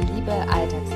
Liebe 0.00 0.32
Alltags 0.32 0.95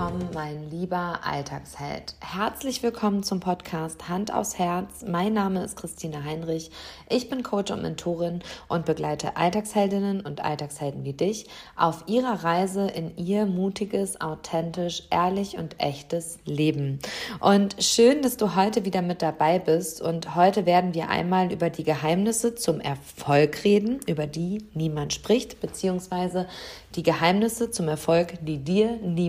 willkommen, 0.00 0.28
mein 0.34 0.70
lieber 0.70 1.20
Alltagsheld. 1.22 2.16
Herzlich 2.20 2.82
willkommen 2.82 3.22
zum 3.22 3.38
Podcast 3.38 4.08
Hand 4.08 4.34
aufs 4.34 4.58
Herz. 4.58 5.04
Mein 5.06 5.34
Name 5.34 5.62
ist 5.62 5.76
Christine 5.76 6.24
Heinrich. 6.24 6.72
Ich 7.08 7.28
bin 7.28 7.44
Coach 7.44 7.70
und 7.70 7.82
Mentorin 7.82 8.42
und 8.66 8.86
begleite 8.86 9.36
Alltagsheldinnen 9.36 10.22
und 10.22 10.42
Alltagshelden 10.42 11.04
wie 11.04 11.12
dich 11.12 11.46
auf 11.76 12.04
ihrer 12.06 12.42
Reise 12.42 12.88
in 12.88 13.16
ihr 13.16 13.46
mutiges, 13.46 14.20
authentisch, 14.20 15.04
ehrlich 15.10 15.56
und 15.58 15.76
echtes 15.78 16.38
Leben. 16.44 16.98
Und 17.38 17.76
schön, 17.78 18.22
dass 18.22 18.36
du 18.36 18.56
heute 18.56 18.84
wieder 18.84 19.02
mit 19.02 19.22
dabei 19.22 19.58
bist. 19.60 20.02
Und 20.02 20.34
heute 20.34 20.66
werden 20.66 20.94
wir 20.94 21.08
einmal 21.08 21.52
über 21.52 21.70
die 21.70 21.84
Geheimnisse 21.84 22.56
zum 22.56 22.80
Erfolg 22.80 23.62
reden, 23.62 24.00
über 24.06 24.26
die 24.26 24.64
niemand 24.74 25.12
spricht, 25.12 25.60
beziehungsweise 25.60 26.48
die 26.96 27.04
Geheimnisse 27.04 27.70
zum 27.70 27.86
Erfolg, 27.86 28.34
die 28.42 28.58
dir 28.58 28.96
niemand 28.96 29.19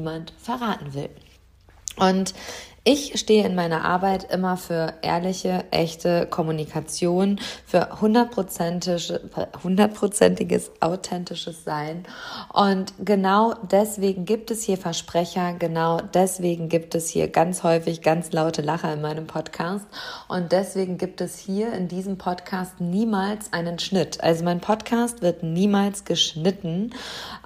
verraten 0.42 0.94
will. 0.94 1.10
Und 1.98 2.34
ich 2.84 3.20
stehe 3.20 3.46
in 3.46 3.54
meiner 3.54 3.86
Arbeit 3.86 4.34
immer 4.34 4.58
für 4.58 4.96
ehrliche, 5.04 5.66
echte 5.70 6.26
Kommunikation, 6.26 7.40
für 7.68 8.02
hundertprozentiges, 8.02 10.72
authentisches 10.80 11.64
Sein. 11.64 12.08
Und 12.52 12.94
genau 12.98 13.54
deswegen 13.70 14.26
gibt 14.26 14.50
es 14.50 14.64
hier 14.64 14.80
Versprecher, 14.80 15.54
genau 15.60 16.02
deswegen 16.02 16.70
gibt 16.70 16.96
es 16.96 17.08
hier 17.08 17.28
ganz 17.28 17.62
häufig 17.62 18.02
ganz 18.02 18.32
laute 18.32 18.64
Lacher 18.64 18.92
in 18.92 19.02
meinem 19.02 19.28
Podcast. 19.28 19.86
Und 20.28 20.52
deswegen 20.52 20.98
gibt 20.98 21.22
es 21.22 21.38
hier 21.38 21.74
in 21.74 21.88
diesem 21.88 22.18
Podcast 22.18 22.82
niemals 22.82 23.54
einen 23.54 23.78
Schnitt. 23.78 24.24
Also 24.24 24.44
mein 24.44 24.60
Podcast 24.60 25.22
wird 25.22 25.44
niemals 25.44 26.04
geschnitten. 26.04 26.96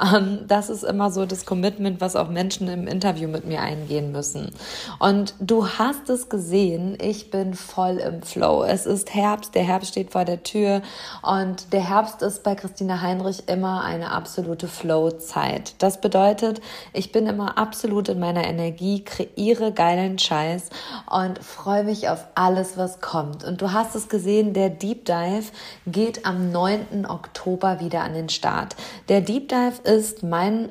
Ähm, 0.01 0.45
das 0.47 0.69
ist 0.69 0.83
immer 0.83 1.11
so 1.11 1.25
das 1.25 1.45
Commitment, 1.45 1.99
was 1.99 2.15
auch 2.15 2.29
Menschen 2.29 2.69
im 2.69 2.87
Interview 2.87 3.27
mit 3.27 3.45
mir 3.45 3.59
eingehen 3.59 4.13
müssen. 4.13 4.53
Und 4.99 5.24
und 5.25 5.33
du 5.39 5.67
hast 5.67 6.07
es 6.11 6.29
gesehen, 6.29 6.99
ich 7.01 7.31
bin 7.31 7.55
voll 7.55 7.97
im 7.97 8.21
Flow. 8.21 8.63
Es 8.63 8.85
ist 8.85 9.15
Herbst, 9.15 9.55
der 9.55 9.63
Herbst 9.63 9.89
steht 9.89 10.11
vor 10.11 10.23
der 10.23 10.43
Tür 10.43 10.83
und 11.23 11.73
der 11.73 11.89
Herbst 11.89 12.21
ist 12.21 12.43
bei 12.43 12.53
Christina 12.53 13.01
Heinrich 13.01 13.49
immer 13.49 13.83
eine 13.83 14.11
absolute 14.11 14.67
Flow-Zeit. 14.67 15.73
Das 15.79 15.99
bedeutet, 15.99 16.61
ich 16.93 17.11
bin 17.11 17.25
immer 17.25 17.57
absolut 17.57 18.07
in 18.07 18.19
meiner 18.19 18.45
Energie, 18.45 19.03
kreiere 19.03 19.71
geilen 19.71 20.19
Scheiß 20.19 20.69
und 21.09 21.43
freue 21.43 21.85
mich 21.85 22.07
auf 22.07 22.27
alles, 22.35 22.77
was 22.77 23.01
kommt. 23.01 23.43
Und 23.43 23.63
du 23.63 23.71
hast 23.71 23.95
es 23.95 24.09
gesehen, 24.09 24.53
der 24.53 24.69
Deep 24.69 25.05
Dive 25.05 25.45
geht 25.87 26.27
am 26.27 26.51
9. 26.51 27.07
Oktober 27.07 27.79
wieder 27.79 28.01
an 28.01 28.13
den 28.13 28.29
Start. 28.29 28.75
Der 29.09 29.21
Deep 29.21 29.49
Dive 29.49 29.81
ist 29.85 30.21
mein 30.21 30.69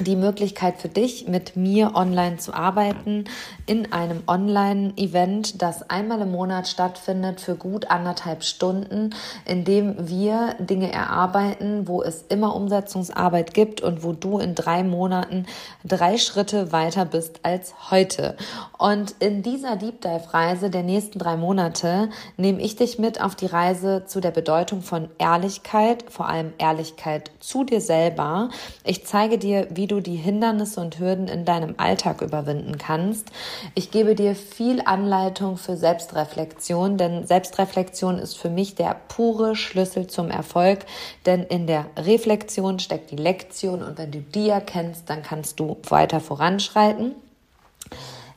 die 0.00 0.16
Möglichkeit 0.16 0.78
für 0.78 0.88
dich, 0.88 1.26
mit 1.26 1.56
mir 1.56 1.94
online 1.94 2.36
zu 2.36 2.54
arbeiten 2.54 3.24
in 3.66 3.92
einem 3.92 4.22
Online-Event, 4.26 5.60
das 5.60 5.88
einmal 5.90 6.20
im 6.20 6.30
Monat 6.30 6.68
stattfindet 6.68 7.40
für 7.40 7.56
gut 7.56 7.90
anderthalb 7.90 8.44
Stunden, 8.44 9.10
in 9.44 9.64
dem 9.64 10.08
wir 10.08 10.54
Dinge 10.60 10.92
erarbeiten, 10.92 11.88
wo 11.88 12.02
es 12.02 12.22
immer 12.28 12.54
Umsetzungsarbeit 12.54 13.54
gibt 13.54 13.80
und 13.80 14.04
wo 14.04 14.12
du 14.12 14.38
in 14.38 14.54
drei 14.54 14.84
Monaten 14.84 15.46
drei 15.84 16.16
Schritte 16.16 16.70
weiter 16.70 17.04
bist 17.04 17.40
als 17.42 17.90
heute. 17.90 18.36
Und 18.78 19.16
in 19.18 19.42
dieser 19.42 19.74
Deep 19.76 20.00
Dive-Reise 20.00 20.70
der 20.70 20.84
nächsten 20.84 21.18
drei 21.18 21.36
Monate 21.36 22.08
nehme 22.36 22.62
ich 22.62 22.76
dich 22.76 23.00
mit 23.00 23.20
auf 23.20 23.34
die 23.34 23.46
Reise 23.46 24.04
zu 24.06 24.20
der 24.20 24.30
Bedeutung 24.30 24.82
von 24.82 25.08
Ehrlichkeit, 25.18 26.04
vor 26.08 26.28
allem 26.28 26.52
Ehrlichkeit 26.58 27.32
zu 27.40 27.64
dir 27.64 27.80
selber. 27.80 28.50
Ich 28.84 29.04
zeige 29.04 29.38
dir, 29.38 29.66
wie 29.70 29.87
du 29.88 30.00
die 30.00 30.16
Hindernisse 30.16 30.80
und 30.80 30.98
Hürden 30.98 31.26
in 31.26 31.44
deinem 31.44 31.74
Alltag 31.78 32.22
überwinden 32.22 32.78
kannst. 32.78 33.30
Ich 33.74 33.90
gebe 33.90 34.14
dir 34.14 34.34
viel 34.34 34.80
Anleitung 34.84 35.56
für 35.56 35.76
Selbstreflexion, 35.76 36.96
denn 36.96 37.26
Selbstreflexion 37.26 38.18
ist 38.18 38.38
für 38.38 38.50
mich 38.50 38.74
der 38.74 38.96
pure 39.08 39.56
Schlüssel 39.56 40.06
zum 40.06 40.30
Erfolg, 40.30 40.80
denn 41.26 41.42
in 41.42 41.66
der 41.66 41.86
Reflexion 41.96 42.78
steckt 42.78 43.10
die 43.10 43.16
Lektion 43.16 43.82
und 43.82 43.98
wenn 43.98 44.12
du 44.12 44.20
die 44.20 44.48
erkennst, 44.48 45.10
dann 45.10 45.22
kannst 45.22 45.58
du 45.58 45.78
weiter 45.88 46.20
voranschreiten. 46.20 47.14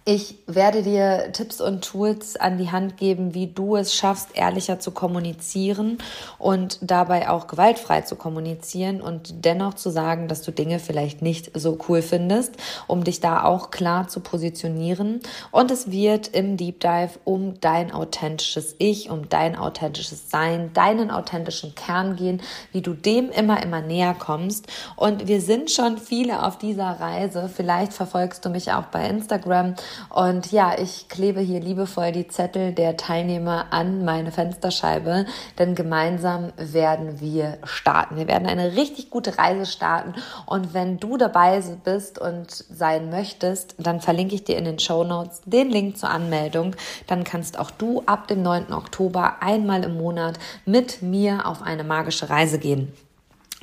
Ich 0.03 0.39
werde 0.47 0.81
dir 0.81 1.31
Tipps 1.31 1.61
und 1.61 1.83
Tools 1.83 2.35
an 2.35 2.57
die 2.57 2.71
Hand 2.71 2.97
geben, 2.97 3.35
wie 3.35 3.45
du 3.45 3.75
es 3.75 3.93
schaffst, 3.93 4.29
ehrlicher 4.33 4.79
zu 4.79 4.89
kommunizieren 4.89 5.99
und 6.39 6.79
dabei 6.81 7.29
auch 7.29 7.45
gewaltfrei 7.45 8.01
zu 8.01 8.15
kommunizieren 8.15 8.99
und 8.99 9.45
dennoch 9.45 9.75
zu 9.75 9.91
sagen, 9.91 10.27
dass 10.27 10.41
du 10.41 10.51
Dinge 10.51 10.79
vielleicht 10.79 11.21
nicht 11.21 11.51
so 11.55 11.77
cool 11.87 12.01
findest, 12.01 12.55
um 12.87 13.03
dich 13.03 13.19
da 13.19 13.43
auch 13.43 13.69
klar 13.69 14.07
zu 14.07 14.21
positionieren. 14.21 15.19
Und 15.51 15.69
es 15.69 15.91
wird 15.91 16.29
im 16.29 16.57
Deep 16.57 16.79
Dive 16.79 17.19
um 17.23 17.61
dein 17.61 17.91
authentisches 17.91 18.73
Ich, 18.79 19.11
um 19.11 19.29
dein 19.29 19.55
authentisches 19.55 20.31
Sein, 20.31 20.73
deinen 20.73 21.11
authentischen 21.11 21.75
Kern 21.75 22.15
gehen, 22.15 22.41
wie 22.71 22.81
du 22.81 22.95
dem 22.95 23.29
immer, 23.29 23.61
immer 23.61 23.81
näher 23.81 24.15
kommst. 24.17 24.65
Und 24.95 25.27
wir 25.27 25.41
sind 25.41 25.69
schon 25.69 25.99
viele 25.99 26.43
auf 26.43 26.57
dieser 26.57 26.99
Reise. 26.99 27.51
Vielleicht 27.55 27.93
verfolgst 27.93 28.43
du 28.45 28.49
mich 28.49 28.71
auch 28.71 28.85
bei 28.85 29.07
Instagram 29.07 29.75
und 30.09 30.51
ja, 30.51 30.77
ich 30.77 31.07
klebe 31.07 31.39
hier 31.41 31.59
liebevoll 31.59 32.11
die 32.11 32.27
Zettel 32.27 32.73
der 32.73 32.97
Teilnehmer 32.97 33.67
an 33.71 34.03
meine 34.05 34.31
Fensterscheibe, 34.31 35.25
denn 35.59 35.75
gemeinsam 35.75 36.51
werden 36.57 37.19
wir 37.19 37.57
starten. 37.63 38.17
Wir 38.17 38.27
werden 38.27 38.47
eine 38.47 38.75
richtig 38.75 39.09
gute 39.09 39.37
Reise 39.37 39.65
starten. 39.65 40.13
Und 40.45 40.73
wenn 40.73 40.99
du 40.99 41.17
dabei 41.17 41.61
bist 41.83 42.19
und 42.19 42.51
sein 42.51 43.09
möchtest, 43.09 43.75
dann 43.77 44.01
verlinke 44.01 44.35
ich 44.35 44.43
dir 44.43 44.57
in 44.57 44.65
den 44.65 44.79
Show 44.79 45.03
Notes 45.03 45.41
den 45.45 45.69
Link 45.69 45.97
zur 45.97 46.09
Anmeldung. 46.09 46.75
Dann 47.07 47.23
kannst 47.23 47.59
auch 47.59 47.71
du 47.71 48.03
ab 48.05 48.27
dem 48.27 48.41
9. 48.41 48.73
Oktober 48.73 49.41
einmal 49.41 49.83
im 49.83 49.97
Monat 49.97 50.39
mit 50.65 51.01
mir 51.01 51.45
auf 51.45 51.61
eine 51.61 51.83
magische 51.83 52.29
Reise 52.29 52.59
gehen. 52.59 52.93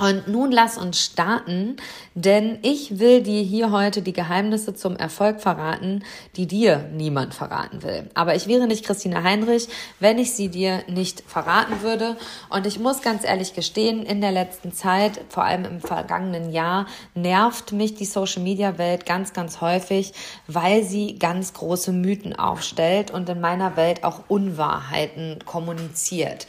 Und 0.01 0.29
nun 0.29 0.53
lass 0.53 0.79
uns 0.79 1.01
starten, 1.01 1.75
denn 2.15 2.61
ich 2.63 3.01
will 3.01 3.21
dir 3.21 3.43
hier 3.43 3.73
heute 3.73 4.01
die 4.01 4.13
Geheimnisse 4.13 4.73
zum 4.73 4.95
Erfolg 4.95 5.41
verraten, 5.41 6.05
die 6.37 6.47
dir 6.47 6.89
niemand 6.93 7.35
verraten 7.35 7.83
will. 7.83 8.09
Aber 8.15 8.37
ich 8.37 8.47
wäre 8.47 8.69
nicht 8.69 8.85
Christine 8.85 9.25
Heinrich, 9.25 9.67
wenn 9.99 10.19
ich 10.19 10.35
sie 10.35 10.51
dir 10.51 10.85
nicht 10.87 11.25
verraten 11.27 11.83
würde. 11.83 12.17
Und 12.49 12.65
ich 12.65 12.79
muss 12.79 13.03
ganz 13.03 13.25
ehrlich 13.25 13.55
gestehen, 13.55 14.07
in 14.07 14.21
der 14.21 14.31
letzten 14.31 14.73
Zeit, 14.73 15.21
vor 15.31 15.43
allem 15.43 15.65
im 15.65 15.81
vergangenen 15.81 16.53
Jahr, 16.53 16.87
nervt 17.17 17.73
mich 17.73 17.97
die 17.97 18.05
Social-Media-Welt 18.05 19.05
ganz, 19.05 19.33
ganz 19.33 19.61
häufig, 19.61 20.13
weil 20.47 20.85
sie 20.85 21.19
ganz 21.19 21.55
große 21.55 21.91
Mythen 21.91 22.39
aufstellt 22.39 23.11
und 23.11 23.29
in 23.29 23.41
meiner 23.41 23.77
Welt 23.77 24.05
auch 24.05 24.21
Unwahrheiten 24.29 25.41
kommuniziert. 25.45 26.47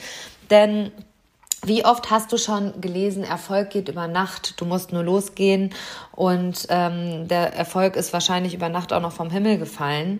Denn 0.52 0.92
wie 1.64 1.86
oft 1.86 2.10
hast 2.10 2.32
du 2.32 2.38
schon 2.38 2.80
gelesen, 2.82 3.24
Erfolg 3.24 3.70
geht 3.70 3.90
über 3.90 4.08
Nacht, 4.08 4.60
du 4.62 4.66
musst 4.66 4.94
nur 4.94 5.04
losgehen 5.04 5.74
und 6.12 6.68
ähm, 6.70 7.28
der 7.28 7.54
Erfolg 7.54 7.96
ist 7.96 8.14
wahrscheinlich 8.14 8.54
über 8.54 8.70
Nacht 8.70 8.94
auch 8.94 9.02
noch 9.02 9.12
vom 9.12 9.30
Himmel 9.30 9.58
gefallen. 9.58 10.20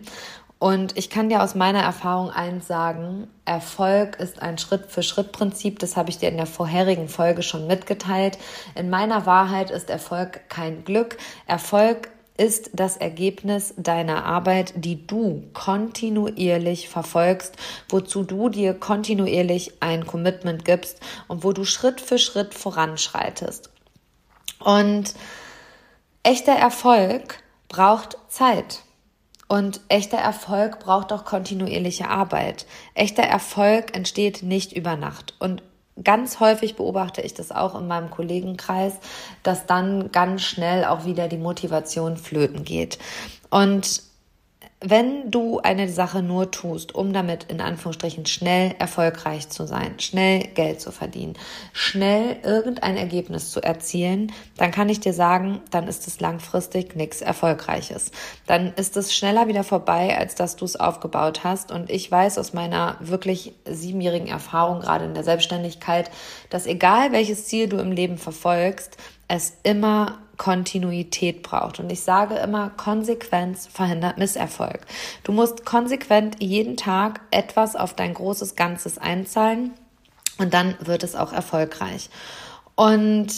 Und 0.58 0.98
ich 0.98 1.08
kann 1.08 1.30
dir 1.30 1.42
aus 1.42 1.54
meiner 1.54 1.80
Erfahrung 1.80 2.28
eins 2.28 2.66
sagen, 2.66 3.28
Erfolg 3.46 4.20
ist 4.20 4.42
ein 4.42 4.58
Schritt-für-Schritt-Prinzip, 4.58 5.78
das 5.78 5.96
habe 5.96 6.10
ich 6.10 6.18
dir 6.18 6.28
in 6.28 6.36
der 6.36 6.44
vorherigen 6.44 7.08
Folge 7.08 7.42
schon 7.42 7.66
mitgeteilt. 7.66 8.36
In 8.74 8.90
meiner 8.90 9.24
Wahrheit 9.24 9.70
ist 9.70 9.88
Erfolg 9.88 10.50
kein 10.50 10.84
Glück. 10.84 11.16
Erfolg 11.46 12.10
ist 12.40 12.70
das 12.72 12.96
Ergebnis 12.96 13.74
deiner 13.76 14.24
Arbeit, 14.24 14.72
die 14.74 15.06
du 15.06 15.44
kontinuierlich 15.52 16.88
verfolgst, 16.88 17.54
wozu 17.90 18.24
du 18.24 18.48
dir 18.48 18.72
kontinuierlich 18.72 19.74
ein 19.80 20.06
Commitment 20.06 20.64
gibst 20.64 21.00
und 21.28 21.44
wo 21.44 21.52
du 21.52 21.66
Schritt 21.66 22.00
für 22.00 22.16
Schritt 22.16 22.54
voranschreitest. 22.54 23.68
Und 24.58 25.14
echter 26.22 26.54
Erfolg 26.54 27.42
braucht 27.68 28.16
Zeit. 28.28 28.84
Und 29.46 29.82
echter 29.88 30.18
Erfolg 30.18 30.78
braucht 30.78 31.12
auch 31.12 31.26
kontinuierliche 31.26 32.08
Arbeit. 32.08 32.64
Echter 32.94 33.24
Erfolg 33.24 33.94
entsteht 33.94 34.42
nicht 34.42 34.72
über 34.72 34.96
Nacht. 34.96 35.34
Und 35.40 35.62
ganz 36.02 36.40
häufig 36.40 36.76
beobachte 36.76 37.20
ich 37.20 37.34
das 37.34 37.52
auch 37.52 37.78
in 37.78 37.86
meinem 37.86 38.10
Kollegenkreis, 38.10 38.94
dass 39.42 39.66
dann 39.66 40.12
ganz 40.12 40.42
schnell 40.42 40.84
auch 40.84 41.04
wieder 41.04 41.28
die 41.28 41.38
Motivation 41.38 42.16
flöten 42.16 42.64
geht. 42.64 42.98
Und 43.50 44.02
wenn 44.82 45.30
du 45.30 45.60
eine 45.60 45.90
Sache 45.90 46.22
nur 46.22 46.50
tust, 46.50 46.94
um 46.94 47.12
damit 47.12 47.44
in 47.44 47.60
Anführungsstrichen 47.60 48.24
schnell 48.24 48.74
erfolgreich 48.78 49.50
zu 49.50 49.66
sein, 49.66 50.00
schnell 50.00 50.44
Geld 50.54 50.80
zu 50.80 50.90
verdienen, 50.90 51.34
schnell 51.74 52.38
irgendein 52.42 52.96
Ergebnis 52.96 53.50
zu 53.50 53.62
erzielen, 53.62 54.32
dann 54.56 54.70
kann 54.70 54.88
ich 54.88 54.98
dir 54.98 55.12
sagen, 55.12 55.60
dann 55.70 55.86
ist 55.86 56.06
es 56.06 56.20
langfristig 56.20 56.96
nichts 56.96 57.20
Erfolgreiches. 57.20 58.10
Dann 58.46 58.72
ist 58.74 58.96
es 58.96 59.14
schneller 59.14 59.48
wieder 59.48 59.64
vorbei, 59.64 60.16
als 60.16 60.34
dass 60.34 60.56
du 60.56 60.64
es 60.64 60.80
aufgebaut 60.80 61.44
hast. 61.44 61.72
Und 61.72 61.90
ich 61.90 62.10
weiß 62.10 62.38
aus 62.38 62.54
meiner 62.54 62.96
wirklich 63.00 63.52
siebenjährigen 63.66 64.28
Erfahrung, 64.28 64.80
gerade 64.80 65.04
in 65.04 65.12
der 65.12 65.24
Selbstständigkeit, 65.24 66.10
dass 66.48 66.64
egal 66.64 67.12
welches 67.12 67.44
Ziel 67.44 67.68
du 67.68 67.76
im 67.76 67.92
Leben 67.92 68.16
verfolgst, 68.16 68.96
es 69.30 69.54
immer 69.62 70.18
Kontinuität 70.36 71.42
braucht. 71.42 71.78
Und 71.78 71.90
ich 71.92 72.02
sage 72.02 72.34
immer, 72.36 72.70
Konsequenz 72.70 73.68
verhindert 73.68 74.18
Misserfolg. 74.18 74.80
Du 75.22 75.32
musst 75.32 75.64
konsequent 75.64 76.42
jeden 76.42 76.76
Tag 76.76 77.20
etwas 77.30 77.76
auf 77.76 77.94
dein 77.94 78.14
großes 78.14 78.56
Ganzes 78.56 78.98
einzahlen 78.98 79.72
und 80.38 80.52
dann 80.52 80.74
wird 80.80 81.04
es 81.04 81.14
auch 81.14 81.32
erfolgreich. 81.32 82.10
Und 82.74 83.28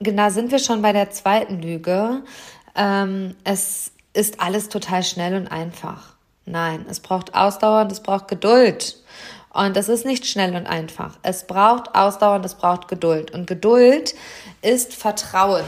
da 0.00 0.30
sind 0.30 0.50
wir 0.50 0.58
schon 0.58 0.82
bei 0.82 0.92
der 0.92 1.10
zweiten 1.10 1.62
Lüge. 1.62 2.22
Ähm, 2.74 3.36
es 3.44 3.92
ist 4.12 4.40
alles 4.40 4.68
total 4.68 5.02
schnell 5.02 5.34
und 5.36 5.48
einfach. 5.48 6.14
Nein, 6.44 6.84
es 6.90 7.00
braucht 7.00 7.34
Ausdauer 7.34 7.82
und 7.82 7.92
es 7.92 8.02
braucht 8.02 8.28
Geduld. 8.28 9.02
Und 9.54 9.76
es 9.76 9.88
ist 9.90 10.06
nicht 10.06 10.26
schnell 10.26 10.56
und 10.56 10.66
einfach. 10.66 11.18
Es 11.22 11.46
braucht 11.46 11.94
Ausdauer 11.94 12.36
und 12.36 12.44
es 12.46 12.54
braucht 12.54 12.88
Geduld. 12.88 13.32
Und 13.32 13.46
Geduld 13.46 14.14
ist 14.62 14.94
Vertrauen. 14.94 15.64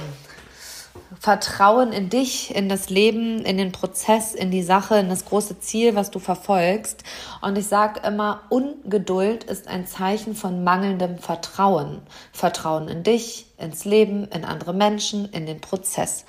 Vertrauen 1.18 1.92
in 1.92 2.10
dich, 2.10 2.54
in 2.54 2.68
das 2.68 2.90
Leben, 2.90 3.44
in 3.44 3.56
den 3.56 3.72
Prozess, 3.72 4.34
in 4.34 4.50
die 4.50 4.62
Sache, 4.62 4.96
in 4.96 5.08
das 5.08 5.24
große 5.24 5.58
Ziel, 5.58 5.94
was 5.94 6.10
du 6.10 6.18
verfolgst. 6.18 7.02
Und 7.40 7.56
ich 7.56 7.66
sage 7.66 8.00
immer, 8.06 8.42
Ungeduld 8.50 9.44
ist 9.44 9.68
ein 9.68 9.86
Zeichen 9.86 10.34
von 10.34 10.64
mangelndem 10.64 11.18
Vertrauen. 11.18 12.02
Vertrauen 12.32 12.88
in 12.88 13.02
dich, 13.02 13.46
ins 13.58 13.84
Leben, 13.84 14.28
in 14.28 14.44
andere 14.44 14.74
Menschen, 14.74 15.28
in 15.30 15.46
den 15.46 15.60
Prozess. 15.60 16.24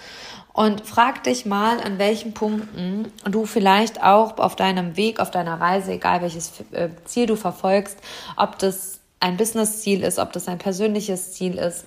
Und 0.53 0.85
frag 0.85 1.23
dich 1.23 1.45
mal, 1.45 1.81
an 1.81 1.99
welchen 1.99 2.33
Punkten 2.33 3.11
du 3.29 3.45
vielleicht 3.45 4.01
auch 4.01 4.37
auf 4.37 4.55
deinem 4.55 4.95
Weg, 4.95 5.19
auf 5.19 5.29
deiner 5.29 5.59
Reise, 5.59 5.91
egal 5.91 6.21
welches 6.21 6.53
äh, 6.71 6.89
Ziel 7.03 7.25
du 7.25 7.35
verfolgst, 7.35 7.97
ob 8.37 8.57
das 8.59 9.01
ein 9.19 9.35
Business-Ziel 9.35 10.03
ist, 10.03 10.19
ob 10.19 10.31
das 10.31 10.47
ein 10.47 10.57
persönliches 10.57 11.33
Ziel 11.33 11.57
ist, 11.57 11.85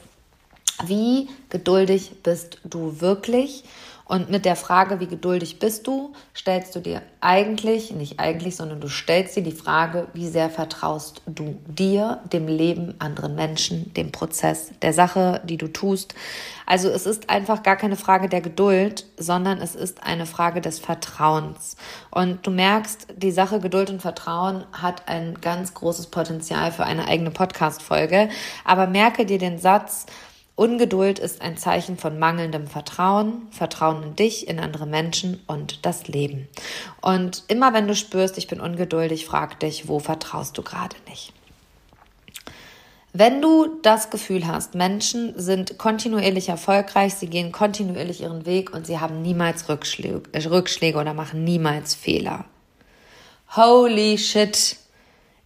wie 0.87 1.29
geduldig 1.49 2.23
bist 2.23 2.59
du 2.65 3.01
wirklich? 3.01 3.65
Und 4.09 4.31
mit 4.31 4.47
der 4.47 4.57
Frage, 4.57 5.01
wie 5.01 5.07
geduldig 5.07 5.59
bist 5.59 5.87
du, 5.87 6.15
stellst 6.35 6.75
du 6.75 6.81
dir 6.81 7.03
eigentlich, 7.21 7.93
nicht 7.93 8.19
eigentlich, 8.19 8.57
sondern 8.57 8.81
du 8.81 8.89
stellst 8.89 9.37
dir 9.37 9.43
die 9.43 9.53
Frage, 9.53 10.09
wie 10.15 10.27
sehr 10.27 10.49
vertraust 10.49 11.21
du 11.27 11.59
dir, 11.67 12.23
dem 12.33 12.49
Leben, 12.49 12.95
anderen 13.01 13.35
Menschen, 13.35 13.93
dem 13.93 14.11
Prozess, 14.11 14.71
der 14.81 14.95
Sache, 14.95 15.43
die 15.45 15.59
du 15.59 15.69
tust. 15.69 16.15
Also 16.65 16.89
es 16.89 17.05
ist 17.05 17.29
einfach 17.29 17.63
gar 17.63 17.77
keine 17.77 17.97
Frage 17.97 18.31
der 18.31 18.41
Geduld, 18.41 19.05
sondern 19.19 19.61
es 19.61 19.75
ist 19.75 20.03
eine 20.03 20.25
Frage 20.25 20.63
des 20.63 20.79
Vertrauens. 20.79 21.77
Und 22.11 22.47
du 22.47 22.51
merkst, 22.51 23.09
die 23.15 23.31
Sache 23.31 23.61
Geduld 23.61 23.91
und 23.91 24.01
Vertrauen 24.01 24.65
hat 24.73 25.07
ein 25.07 25.39
ganz 25.43 25.75
großes 25.75 26.07
Potenzial 26.07 26.73
für 26.73 26.85
eine 26.85 27.09
eigene 27.09 27.31
Podcast-Folge. 27.31 28.31
Aber 28.65 28.87
merke 28.87 29.27
dir 29.27 29.39
den 29.39 29.59
Satz, 29.59 30.07
Ungeduld 30.59 31.21
ist 31.21 31.41
ein 31.41 31.57
Zeichen 31.57 31.97
von 31.97 32.19
mangelndem 32.19 32.67
Vertrauen, 32.67 33.47
Vertrauen 33.53 34.03
in 34.03 34.17
dich, 34.17 34.49
in 34.49 34.59
andere 34.59 34.87
Menschen 34.87 35.41
und 35.47 35.87
das 35.87 36.09
Leben. 36.09 36.49
Und 37.01 37.45
immer 37.47 37.75
wenn 37.75 37.87
du 37.87 37.95
spürst, 37.95 38.37
ich 38.39 38.49
bin 38.49 38.59
ungeduldig, 38.61 39.25
frag 39.25 39.61
dich, 39.61 39.87
wo 39.87 40.01
vertraust 40.01 40.59
du 40.59 40.63
gerade 40.63 40.97
nicht? 41.09 41.33
Wenn 43.13 43.41
du 43.41 43.69
das 43.83 44.11
Gefühl 44.11 44.49
hast, 44.49 44.75
Menschen 44.75 45.33
sind 45.39 45.79
kontinuierlich 45.79 46.49
erfolgreich, 46.49 47.15
sie 47.15 47.29
gehen 47.29 47.53
kontinuierlich 47.53 48.23
ihren 48.23 48.45
Weg 48.45 48.75
und 48.75 48.85
sie 48.85 48.99
haben 48.99 49.23
niemals 49.23 49.69
Rückschläge, 49.69 50.51
Rückschläge 50.51 50.99
oder 50.99 51.15
machen 51.15 51.45
niemals 51.45 51.95
Fehler. 51.95 52.47
Holy 53.55 54.19
shit, 54.19 54.77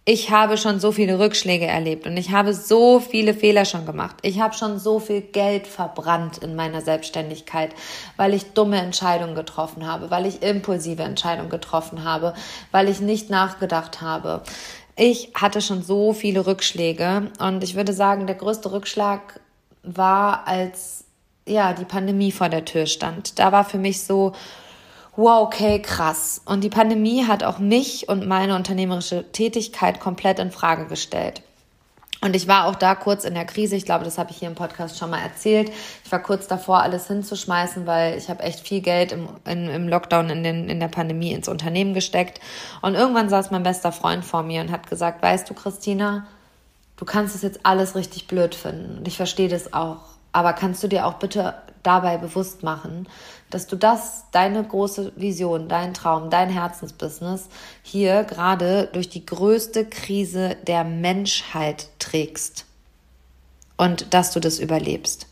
ich 0.05 0.31
habe 0.31 0.57
schon 0.57 0.81
so 0.81 0.91
viele 0.91 1.17
Rückschläge 1.17 1.65
erlebt 1.65 2.05
und 2.05 2.17
ich 2.17 2.31
habe 2.31 2.53
so 2.53 2.99
viele 2.99 3.33
Fehler 3.33 3.63
schon 3.63 3.85
gemacht. 3.85 4.17
Ich 4.21 4.41
habe 4.41 4.53
schon 4.53 4.77
so 4.77 4.99
viel 4.99 5.21
Geld 5.21 5.65
verbrannt 5.65 6.39
in 6.39 6.55
meiner 6.55 6.81
Selbstständigkeit, 6.81 7.73
weil 8.17 8.33
ich 8.33 8.51
dumme 8.51 8.81
Entscheidungen 8.81 9.33
getroffen 9.33 9.87
habe, 9.87 10.11
weil 10.11 10.25
ich 10.25 10.41
impulsive 10.41 11.03
Entscheidungen 11.03 11.49
getroffen 11.49 12.03
habe, 12.03 12.33
weil 12.71 12.89
ich 12.89 12.99
nicht 12.99 13.29
nachgedacht 13.29 14.01
habe. 14.01 14.43
Ich 14.97 15.31
hatte 15.35 15.61
schon 15.61 15.81
so 15.81 16.11
viele 16.11 16.45
Rückschläge 16.45 17.31
und 17.39 17.63
ich 17.63 17.75
würde 17.75 17.93
sagen, 17.93 18.27
der 18.27 18.35
größte 18.35 18.73
Rückschlag 18.73 19.39
war, 19.83 20.47
als 20.47 21.05
ja, 21.47 21.73
die 21.73 21.85
Pandemie 21.85 22.31
vor 22.31 22.49
der 22.49 22.65
Tür 22.65 22.85
stand. 22.85 23.39
Da 23.39 23.51
war 23.51 23.63
für 23.63 23.77
mich 23.77 24.03
so, 24.03 24.33
wow, 25.15 25.45
okay, 25.45 25.81
krass. 25.81 26.41
Und 26.45 26.63
die 26.63 26.69
Pandemie 26.69 27.25
hat 27.25 27.43
auch 27.43 27.59
mich 27.59 28.09
und 28.09 28.27
meine 28.27 28.55
unternehmerische 28.55 29.31
Tätigkeit 29.31 29.99
komplett 29.99 30.39
in 30.39 30.51
Frage 30.51 30.85
gestellt. 30.85 31.41
Und 32.23 32.37
ich 32.37 32.47
war 32.47 32.67
auch 32.67 32.75
da 32.75 32.95
kurz 32.95 33.25
in 33.25 33.33
der 33.33 33.43
Krise. 33.43 33.75
Ich 33.75 33.83
glaube, 33.83 34.05
das 34.05 34.17
habe 34.17 34.31
ich 34.31 34.37
hier 34.37 34.47
im 34.47 34.55
Podcast 34.55 34.97
schon 34.97 35.09
mal 35.09 35.19
erzählt. 35.19 35.69
Ich 36.05 36.11
war 36.11 36.19
kurz 36.19 36.47
davor, 36.47 36.81
alles 36.81 37.07
hinzuschmeißen, 37.07 37.85
weil 37.85 38.17
ich 38.17 38.29
habe 38.29 38.43
echt 38.43 38.65
viel 38.65 38.79
Geld 38.79 39.11
im, 39.11 39.27
in, 39.45 39.67
im 39.67 39.89
Lockdown, 39.89 40.29
in, 40.29 40.41
den, 40.41 40.69
in 40.69 40.79
der 40.79 40.87
Pandemie 40.87 41.33
ins 41.33 41.49
Unternehmen 41.49 41.93
gesteckt. 41.93 42.39
Und 42.81 42.95
irgendwann 42.95 43.27
saß 43.27 43.51
mein 43.51 43.63
bester 43.63 43.91
Freund 43.91 44.23
vor 44.23 44.41
mir 44.41 44.61
und 44.61 44.71
hat 44.71 44.89
gesagt, 44.89 45.21
weißt 45.21 45.49
du, 45.49 45.53
Christina, 45.53 46.25
du 46.95 47.03
kannst 47.03 47.35
es 47.35 47.41
jetzt 47.41 47.59
alles 47.63 47.93
richtig 47.93 48.27
blöd 48.27 48.55
finden. 48.55 48.99
Und 48.99 49.07
ich 49.07 49.17
verstehe 49.17 49.49
das 49.49 49.73
auch. 49.73 49.99
Aber 50.31 50.53
kannst 50.53 50.81
du 50.81 50.87
dir 50.87 51.05
auch 51.05 51.15
bitte 51.15 51.55
dabei 51.83 52.17
bewusst 52.17 52.63
machen, 52.63 53.07
dass 53.49 53.67
du 53.67 53.75
das, 53.75 54.25
deine 54.31 54.63
große 54.63 55.13
Vision, 55.15 55.67
dein 55.67 55.93
Traum, 55.93 56.29
dein 56.29 56.49
Herzensbusiness 56.49 57.49
hier 57.83 58.23
gerade 58.23 58.89
durch 58.93 59.09
die 59.09 59.25
größte 59.25 59.85
Krise 59.85 60.55
der 60.65 60.83
Menschheit 60.83 61.89
trägst 61.99 62.65
und 63.77 64.13
dass 64.13 64.31
du 64.31 64.39
das 64.39 64.59
überlebst. 64.59 65.27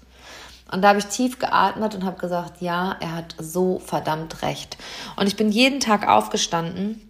Und 0.71 0.83
da 0.83 0.89
habe 0.89 0.99
ich 0.99 1.05
tief 1.05 1.39
geatmet 1.39 1.95
und 1.95 2.05
habe 2.05 2.19
gesagt, 2.19 2.61
ja, 2.61 2.95
er 3.01 3.15
hat 3.15 3.35
so 3.37 3.79
verdammt 3.79 4.41
recht. 4.41 4.77
Und 5.17 5.27
ich 5.27 5.35
bin 5.35 5.51
jeden 5.51 5.81
Tag 5.81 6.07
aufgestanden 6.07 7.09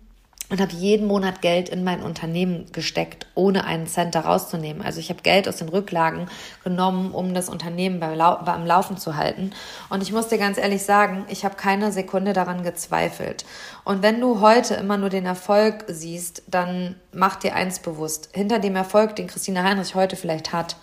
und 0.51 0.59
habe 0.59 0.73
jeden 0.73 1.07
Monat 1.07 1.41
Geld 1.41 1.69
in 1.69 1.85
mein 1.85 2.03
Unternehmen 2.03 2.65
gesteckt, 2.73 3.25
ohne 3.35 3.63
einen 3.63 3.87
Cent 3.87 4.13
da 4.13 4.19
rauszunehmen. 4.19 4.83
Also 4.83 4.99
ich 4.99 5.09
habe 5.09 5.21
Geld 5.21 5.47
aus 5.47 5.55
den 5.55 5.69
Rücklagen 5.69 6.29
genommen, 6.65 7.13
um 7.13 7.33
das 7.33 7.47
Unternehmen 7.47 8.01
beim, 8.01 8.15
Lau 8.15 8.35
beim 8.43 8.65
Laufen 8.65 8.97
zu 8.97 9.15
halten. 9.15 9.51
Und 9.89 10.03
ich 10.03 10.11
muss 10.11 10.27
dir 10.27 10.37
ganz 10.37 10.57
ehrlich 10.57 10.83
sagen, 10.83 11.25
ich 11.29 11.45
habe 11.45 11.55
keine 11.55 11.93
Sekunde 11.93 12.33
daran 12.33 12.63
gezweifelt. 12.63 13.45
Und 13.85 14.03
wenn 14.03 14.19
du 14.19 14.41
heute 14.41 14.73
immer 14.75 14.97
nur 14.97 15.09
den 15.09 15.25
Erfolg 15.25 15.85
siehst, 15.87 16.43
dann 16.47 16.95
mach 17.13 17.37
dir 17.37 17.55
eins 17.55 17.79
bewusst. 17.79 18.29
Hinter 18.33 18.59
dem 18.59 18.75
Erfolg, 18.75 19.15
den 19.15 19.27
Christina 19.27 19.63
Heinrich 19.63 19.95
heute 19.95 20.17
vielleicht 20.17 20.51
hat 20.51 20.75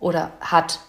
oder 0.00 0.32
hat, 0.40 0.80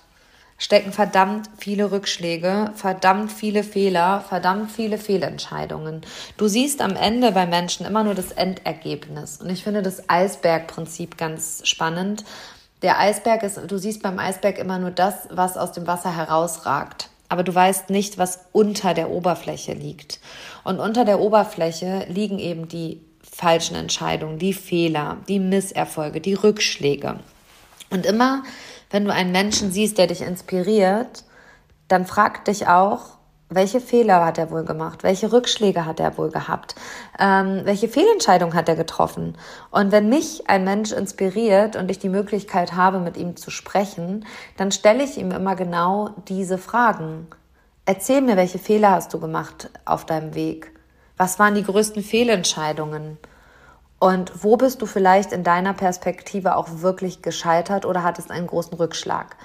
stecken 0.59 0.91
verdammt 0.91 1.49
viele 1.57 1.91
Rückschläge, 1.91 2.71
verdammt 2.75 3.31
viele 3.31 3.63
Fehler, 3.63 4.23
verdammt 4.27 4.69
viele 4.69 4.99
Fehlentscheidungen. 4.99 6.01
Du 6.37 6.47
siehst 6.47 6.81
am 6.81 6.95
Ende 6.95 7.31
bei 7.31 7.47
Menschen 7.47 7.85
immer 7.85 8.03
nur 8.03 8.13
das 8.13 8.33
Endergebnis. 8.33 9.37
Und 9.37 9.49
ich 9.49 9.63
finde 9.63 9.81
das 9.81 10.07
Eisbergprinzip 10.09 11.17
ganz 11.17 11.61
spannend. 11.63 12.25
Der 12.81 12.99
Eisberg 12.99 13.41
ist, 13.43 13.59
du 13.67 13.77
siehst 13.77 14.03
beim 14.03 14.19
Eisberg 14.19 14.59
immer 14.59 14.77
nur 14.77 14.91
das, 14.91 15.27
was 15.31 15.57
aus 15.57 15.71
dem 15.71 15.87
Wasser 15.87 16.15
herausragt. 16.15 17.09
Aber 17.29 17.43
du 17.43 17.55
weißt 17.55 17.89
nicht, 17.89 18.17
was 18.17 18.45
unter 18.51 18.93
der 18.93 19.09
Oberfläche 19.09 19.73
liegt. 19.73 20.19
Und 20.63 20.79
unter 20.79 21.05
der 21.05 21.19
Oberfläche 21.19 22.05
liegen 22.09 22.37
eben 22.37 22.67
die 22.67 23.01
falschen 23.21 23.75
Entscheidungen, 23.75 24.39
die 24.39 24.53
Fehler, 24.53 25.17
die 25.27 25.39
Misserfolge, 25.39 26.19
die 26.19 26.33
Rückschläge. 26.33 27.19
Und 27.91 28.05
immer 28.05 28.43
wenn 28.89 29.05
du 29.05 29.13
einen 29.13 29.31
Menschen 29.31 29.71
siehst, 29.71 29.97
der 29.97 30.07
dich 30.07 30.21
inspiriert, 30.21 31.23
dann 31.87 32.05
frag 32.05 32.45
dich 32.45 32.67
auch, 32.67 33.19
welche 33.51 33.81
Fehler 33.81 34.23
hat 34.23 34.37
er 34.37 34.51
wohl 34.51 34.63
gemacht? 34.63 35.01
Welche 35.01 35.31
Rückschläge 35.31 35.85
hat 35.85 35.99
er 35.99 36.19
wohl 36.19 36.29
gehabt? 36.29 36.75
Ähm, 37.19 37.61
welche 37.63 37.87
Fehlentscheidung 37.87 38.53
hat 38.53 38.69
er 38.69 38.75
getroffen? 38.75 39.35
Und 39.71 39.91
wenn 39.91 40.07
mich 40.07 40.47
ein 40.47 40.63
Mensch 40.63 40.91
inspiriert 40.91 41.75
und 41.75 41.89
ich 41.89 41.97
die 41.97 42.09
Möglichkeit 42.09 42.73
habe, 42.73 42.99
mit 42.99 43.17
ihm 43.17 43.35
zu 43.37 43.49
sprechen, 43.49 44.25
dann 44.57 44.71
stelle 44.71 45.03
ich 45.03 45.17
ihm 45.17 45.31
immer 45.31 45.55
genau 45.55 46.11
diese 46.27 46.59
Fragen. 46.59 47.25
Erzähl 47.85 48.21
mir, 48.21 48.37
welche 48.37 48.59
Fehler 48.59 48.91
hast 48.91 49.15
du 49.15 49.19
gemacht 49.19 49.71
auf 49.83 50.05
deinem 50.05 50.35
Weg? 50.35 50.71
Was 51.17 51.39
waren 51.39 51.55
die 51.55 51.63
größten 51.63 52.03
Fehlentscheidungen? 52.03 53.17
Und 53.99 54.43
wo 54.43 54.55
bist 54.55 54.81
du 54.81 54.85
vielleicht 54.85 55.33
in 55.33 55.43
deiner 55.43 55.73
Perspektive 55.73 56.55
auch 56.55 56.67
wirklich 56.81 57.21
gescheitert 57.21 57.85
oder 57.85 58.03
hattest 58.03 58.31
einen 58.31 58.47
großen 58.47 58.73
Rückschlag? 58.73 59.35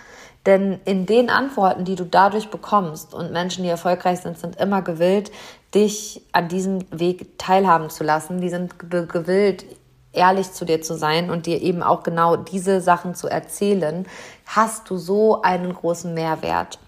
Denn 0.46 0.80
in 0.84 1.06
den 1.06 1.30
Antworten, 1.30 1.84
die 1.84 1.96
du 1.96 2.04
dadurch 2.04 2.50
bekommst, 2.50 3.14
und 3.14 3.32
Menschen, 3.32 3.64
die 3.64 3.70
erfolgreich 3.70 4.20
sind, 4.20 4.38
sind 4.38 4.56
immer 4.56 4.82
gewillt, 4.82 5.32
dich 5.74 6.22
an 6.32 6.48
diesem 6.48 6.84
Weg 6.90 7.38
teilhaben 7.38 7.90
zu 7.90 8.04
lassen. 8.04 8.40
Die 8.40 8.50
sind 8.50 8.78
gewillt, 8.78 9.64
ehrlich 10.12 10.52
zu 10.52 10.64
dir 10.64 10.82
zu 10.82 10.96
sein 10.96 11.30
und 11.30 11.46
dir 11.46 11.60
eben 11.60 11.82
auch 11.82 12.02
genau 12.02 12.36
diese 12.36 12.80
Sachen 12.80 13.14
zu 13.14 13.26
erzählen, 13.26 14.06
hast 14.46 14.88
du 14.88 14.96
so 14.96 15.42
einen 15.42 15.74
großen 15.74 16.14
Mehrwert. 16.14 16.78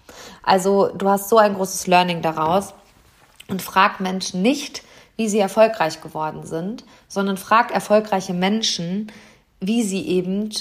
Also 0.43 0.89
du 0.95 1.09
hast 1.09 1.27
so 1.27 1.37
ein 1.37 1.55
großes 1.55 1.87
Learning 1.87 2.21
daraus 2.21 2.73
und 3.49 3.61
frag 3.61 3.99
Menschen 3.99 4.41
nicht, 4.41 4.83
wie 5.17 5.27
sie 5.27 5.39
erfolgreich 5.39 6.01
geworden 6.01 6.45
sind, 6.45 6.85
sondern 7.07 7.37
frag 7.37 7.71
erfolgreiche 7.71 8.33
Menschen, 8.33 9.11
wie 9.59 9.83
sie 9.83 10.07
eben 10.07 10.51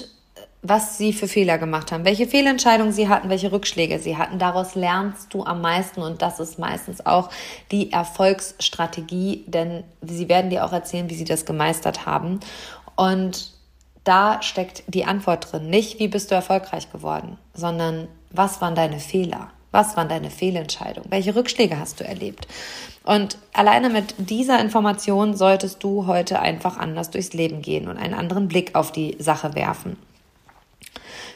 was 0.69 0.99
sie 0.99 1.13
für 1.13 1.29
Fehler 1.29 1.59
gemacht 1.59 1.93
haben, 1.93 2.05
welche 2.05 2.27
Fehlentscheidungen 2.27 2.93
sie 2.93 3.09
hatten, 3.09 3.29
welche 3.29 3.53
Rückschläge 3.53 3.99
sie 3.99 4.17
hatten. 4.17 4.39
Daraus 4.39 4.75
lernst 4.75 5.33
du 5.33 5.45
am 5.45 5.61
meisten 5.61 6.03
und 6.03 6.23
das 6.23 6.41
ist 6.41 6.59
meistens 6.59 7.05
auch 7.05 7.31
die 7.71 7.93
Erfolgsstrategie, 7.93 9.45
denn 9.47 9.85
sie 10.03 10.29
werden 10.29 10.51
dir 10.51 10.65
auch 10.65 10.73
erzählen, 10.73 11.09
wie 11.11 11.15
sie 11.15 11.25
das 11.25 11.45
gemeistert 11.45 12.07
haben. 12.07 12.41
Und 12.97 13.53
da 14.05 14.43
steckt 14.43 14.83
die 14.87 15.05
Antwort 15.05 15.53
drin. 15.53 15.69
Nicht, 15.69 15.99
wie 15.99 16.09
bist 16.09 16.31
du 16.31 16.35
erfolgreich 16.35 16.91
geworden, 16.91 17.39
sondern 17.55 18.09
was 18.31 18.61
waren 18.61 18.75
deine 18.75 18.99
Fehler? 18.99 19.51
Was 19.71 19.97
waren 19.97 20.09
deine 20.09 20.31
Fehlentscheidungen? 20.31 21.11
Welche 21.11 21.35
Rückschläge 21.35 21.79
hast 21.79 22.01
du 22.01 22.05
erlebt? 22.05 22.47
Und 23.05 23.39
alleine 23.53 23.91
mit 23.91 24.15
dieser 24.19 24.61
Information 24.61 25.37
solltest 25.37 25.83
du 25.83 26.07
heute 26.07 26.41
einfach 26.41 26.77
anders 26.77 27.11
durchs 27.11 27.33
Leben 27.33 27.63
gehen 27.63 27.89
und 27.89 27.99
einen 27.99 28.15
anderen 28.15 28.49
Blick 28.49 28.75
auf 28.75 28.91
die 28.93 29.17
Sache 29.19 29.55
werfen. 29.55 29.97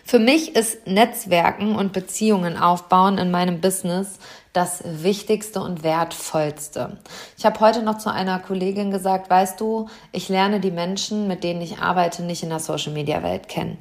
Für 0.04 0.18
mich 0.18 0.56
ist 0.56 0.88
Netzwerken 0.88 1.76
und 1.76 1.92
Beziehungen 1.92 2.56
aufbauen 2.56 3.18
in 3.18 3.30
meinem 3.30 3.60
Business 3.60 4.18
das 4.52 4.82
Wichtigste 4.84 5.60
und 5.60 5.84
Wertvollste. 5.84 6.98
Ich 7.38 7.46
habe 7.46 7.60
heute 7.60 7.82
noch 7.82 7.98
zu 7.98 8.10
einer 8.10 8.40
Kollegin 8.40 8.90
gesagt, 8.90 9.30
weißt 9.30 9.60
du, 9.60 9.88
ich 10.10 10.28
lerne 10.28 10.58
die 10.58 10.72
Menschen, 10.72 11.28
mit 11.28 11.44
denen 11.44 11.60
ich 11.60 11.78
arbeite, 11.78 12.24
nicht 12.24 12.42
in 12.42 12.48
der 12.48 12.58
Social-Media-Welt 12.58 13.48
kennen. 13.48 13.78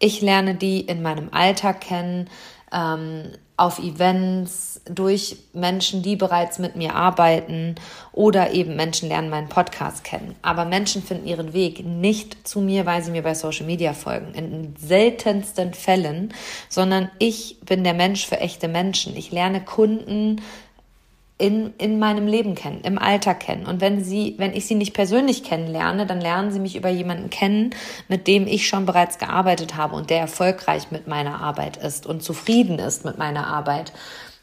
Ich 0.00 0.20
lerne 0.20 0.56
die 0.56 0.80
in 0.80 1.02
meinem 1.02 1.28
Alltag 1.32 1.80
kennen, 1.80 2.28
ähm, 2.72 3.30
auf 3.56 3.78
Events, 3.78 4.74
durch 4.84 5.36
Menschen, 5.52 6.02
die 6.02 6.16
bereits 6.16 6.58
mit 6.58 6.76
mir 6.76 6.94
arbeiten 6.94 7.76
oder 8.12 8.52
eben 8.52 8.76
Menschen 8.76 9.08
lernen 9.08 9.30
meinen 9.30 9.48
Podcast 9.48 10.04
kennen. 10.04 10.34
Aber 10.42 10.64
Menschen 10.64 11.02
finden 11.02 11.26
ihren 11.26 11.52
Weg 11.52 11.84
nicht 11.84 12.46
zu 12.46 12.60
mir, 12.60 12.84
weil 12.84 13.02
sie 13.02 13.12
mir 13.12 13.22
bei 13.22 13.34
Social 13.34 13.64
Media 13.64 13.92
folgen. 13.92 14.34
In 14.34 14.74
seltensten 14.76 15.72
Fällen, 15.72 16.34
sondern 16.68 17.10
ich 17.18 17.58
bin 17.64 17.84
der 17.84 17.94
Mensch 17.94 18.26
für 18.26 18.40
echte 18.40 18.68
Menschen. 18.68 19.16
Ich 19.16 19.30
lerne 19.30 19.64
Kunden 19.64 20.42
in, 21.36 21.74
in 21.78 21.98
meinem 21.98 22.26
Leben 22.26 22.54
kennen, 22.54 22.82
im 22.82 22.98
Alltag 22.98 23.40
kennen. 23.40 23.66
Und 23.66 23.80
wenn 23.80 24.04
sie, 24.04 24.34
wenn 24.38 24.52
ich 24.52 24.66
sie 24.66 24.76
nicht 24.76 24.94
persönlich 24.94 25.42
kennenlerne, 25.42 26.06
dann 26.06 26.20
lernen 26.20 26.52
sie 26.52 26.60
mich 26.60 26.76
über 26.76 26.90
jemanden 26.90 27.28
kennen, 27.28 27.74
mit 28.08 28.28
dem 28.28 28.46
ich 28.46 28.68
schon 28.68 28.86
bereits 28.86 29.18
gearbeitet 29.18 29.76
habe 29.76 29.96
und 29.96 30.10
der 30.10 30.20
erfolgreich 30.20 30.92
mit 30.92 31.08
meiner 31.08 31.40
Arbeit 31.40 31.76
ist 31.76 32.06
und 32.06 32.22
zufrieden 32.22 32.78
ist 32.78 33.04
mit 33.04 33.18
meiner 33.18 33.48
Arbeit. 33.48 33.92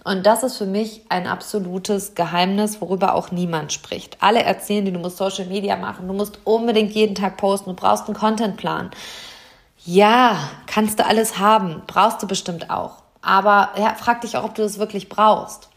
Und 0.03 0.25
das 0.25 0.43
ist 0.43 0.57
für 0.57 0.65
mich 0.65 1.03
ein 1.09 1.27
absolutes 1.27 2.15
Geheimnis, 2.15 2.81
worüber 2.81 3.13
auch 3.13 3.31
niemand 3.31 3.71
spricht. 3.71 4.17
Alle 4.19 4.43
erzählen 4.43 4.83
dir, 4.83 4.91
du 4.91 4.99
musst 4.99 5.17
Social 5.17 5.45
Media 5.45 5.77
machen, 5.77 6.07
du 6.07 6.13
musst 6.13 6.39
unbedingt 6.43 6.91
jeden 6.91 7.15
Tag 7.15 7.37
posten, 7.37 7.69
du 7.69 7.75
brauchst 7.75 8.07
einen 8.07 8.17
Contentplan. 8.17 8.91
Ja, 9.85 10.37
kannst 10.65 10.99
du 10.99 11.05
alles 11.05 11.37
haben, 11.37 11.83
brauchst 11.87 12.21
du 12.21 12.27
bestimmt 12.27 12.69
auch. 12.69 13.03
Aber 13.21 13.69
ja, 13.77 13.93
frag 13.93 14.21
dich 14.21 14.35
auch, 14.35 14.43
ob 14.43 14.55
du 14.55 14.63
das 14.63 14.79
wirklich 14.79 15.07
brauchst. 15.07 15.70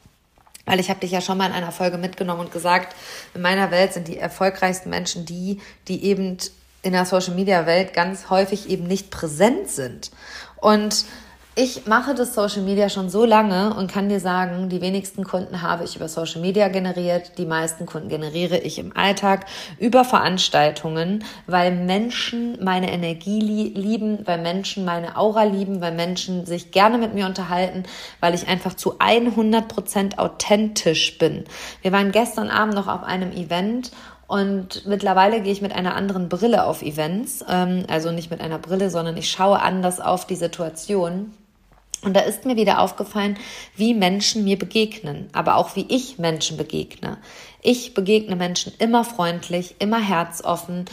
Weil 0.67 0.81
ich 0.81 0.89
habe 0.91 1.01
dich 1.01 1.11
ja 1.11 1.21
schon 1.21 1.39
mal 1.39 1.47
in 1.47 1.53
einer 1.53 1.73
Folge 1.73 1.99
mitgenommen 1.99 2.41
und 2.41 2.53
gesagt, 2.53 2.97
in 3.35 3.43
meiner 3.43 3.71
Welt 3.71 3.93
sind 3.93 4.09
die 4.09 4.19
erfolgreichsten 4.19 4.91
Menschen 4.91 5.27
die, 5.27 5.61
die 5.89 6.05
eben 6.05 6.39
in 6.83 6.93
der 6.93 7.05
Social-Media-Welt 7.05 7.95
ganz 7.95 8.31
häufig 8.31 8.69
eben 8.69 8.87
nicht 8.87 9.11
präsent 9.11 9.69
sind. 9.69 10.11
Und 10.57 11.05
ich 11.57 11.87
mache 11.87 12.15
das 12.15 12.35
Social 12.35 12.63
Media 12.63 12.89
schon 12.89 13.09
so 13.09 13.25
lange 13.25 13.75
und 13.75 13.89
kann 13.89 14.09
dir 14.09 14.19
sagen, 14.19 14.69
die 14.69 14.81
wenigsten 14.81 15.23
Kunden 15.23 15.63
habe 15.63 15.85
ich 15.85 15.95
über 15.95 16.09
Social 16.09 16.41
Media 16.41 16.67
generiert, 16.67 17.39
die 17.39 17.47
meisten 17.47 17.87
Kunden 17.87 18.09
generiere 18.09 18.59
ich 18.59 18.81
im 18.81 18.97
Alltag 18.97 19.47
über 19.79 20.05
Veranstaltungen, 20.05 21.23
weil 21.47 21.71
Menschen 21.71 22.59
meine 22.61 22.91
Energie 22.91 23.39
lieben, 23.41 24.27
weil 24.27 24.43
Menschen 24.43 24.85
meine 24.85 25.17
Aura 25.17 25.45
lieben, 25.45 25.81
weil 25.81 25.95
Menschen 25.95 26.45
sich 26.45 26.73
gerne 26.73 26.99
mit 26.99 27.15
mir 27.15 27.27
unterhalten, 27.27 27.85
weil 28.19 28.35
ich 28.35 28.49
einfach 28.49 28.75
zu 28.75 28.97
100 28.99 29.69
Prozent 29.69 30.19
authentisch 30.19 31.19
bin. 31.19 31.45
Wir 31.83 31.93
waren 31.93 32.11
gestern 32.11 32.51
Abend 32.51 32.75
noch 32.75 32.89
auf 32.89 33.05
einem 33.05 33.31
Event 33.31 33.93
und 34.27 34.87
mittlerweile 34.87 35.41
gehe 35.41 35.53
ich 35.53 35.63
mit 35.63 35.73
einer 35.73 35.95
anderen 35.95 36.29
Brille 36.29 36.65
auf 36.65 36.83
Events. 36.83 37.45
Ähm, 37.49 37.85
also 37.89 38.11
nicht 38.11 38.33
mit 38.33 38.41
einer 38.41 38.59
Brille, 38.59 38.91
sondern 38.91 39.17
ich 39.17 39.31
schaue 39.31 39.61
anders 39.61 40.01
auf 40.01 40.27
die 40.27 40.35
Situation. 40.35 41.33
Und 42.03 42.15
da 42.15 42.21
ist 42.21 42.45
mir 42.45 42.57
wieder 42.57 42.81
aufgefallen, 42.81 43.39
wie 43.77 43.95
Menschen 43.95 44.45
mir 44.45 44.59
begegnen, 44.59 45.29
aber 45.33 45.57
auch 45.57 45.75
wie 45.77 45.87
ich 45.89 46.19
Menschen 46.19 46.57
begegne. 46.57 47.19
Ich 47.63 47.95
begegne 47.95 48.37
Menschen 48.37 48.75
immer 48.79 49.05
freundlich, 49.05 49.77
immer 49.79 50.01
herzoffen, 50.01 50.85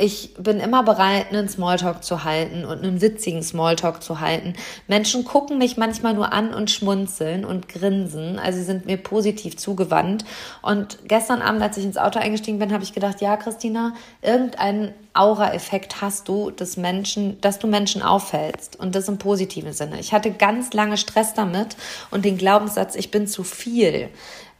ich 0.00 0.32
bin 0.34 0.60
immer 0.60 0.84
bereit, 0.84 1.26
einen 1.30 1.48
Smalltalk 1.48 2.04
zu 2.04 2.22
halten 2.22 2.64
und 2.64 2.84
einen 2.84 3.00
witzigen 3.00 3.42
Smalltalk 3.42 4.00
zu 4.00 4.20
halten. 4.20 4.54
Menschen 4.86 5.24
gucken 5.24 5.58
mich 5.58 5.76
manchmal 5.76 6.14
nur 6.14 6.32
an 6.32 6.54
und 6.54 6.70
schmunzeln 6.70 7.44
und 7.44 7.68
grinsen. 7.68 8.38
Also 8.38 8.58
sie 8.58 8.64
sind 8.64 8.86
mir 8.86 8.96
positiv 8.96 9.56
zugewandt. 9.56 10.24
Und 10.62 10.98
gestern 11.08 11.42
Abend, 11.42 11.62
als 11.62 11.76
ich 11.78 11.84
ins 11.84 11.96
Auto 11.96 12.20
eingestiegen 12.20 12.60
bin, 12.60 12.72
habe 12.72 12.84
ich 12.84 12.92
gedacht, 12.92 13.20
ja, 13.20 13.36
Christina, 13.36 13.92
irgendeinen 14.22 14.94
Aura-Effekt 15.14 16.00
hast 16.00 16.28
du, 16.28 16.52
dass 16.52 16.76
Menschen, 16.76 17.40
dass 17.40 17.58
du 17.58 17.66
Menschen 17.66 18.00
auffällst. 18.00 18.78
Und 18.78 18.94
das 18.94 19.08
im 19.08 19.18
positiven 19.18 19.72
Sinne. 19.72 19.98
Ich 19.98 20.12
hatte 20.12 20.30
ganz 20.30 20.72
lange 20.74 20.96
Stress 20.96 21.34
damit 21.34 21.76
und 22.12 22.24
den 22.24 22.38
Glaubenssatz, 22.38 22.94
ich 22.94 23.10
bin 23.10 23.26
zu 23.26 23.42
viel 23.42 24.10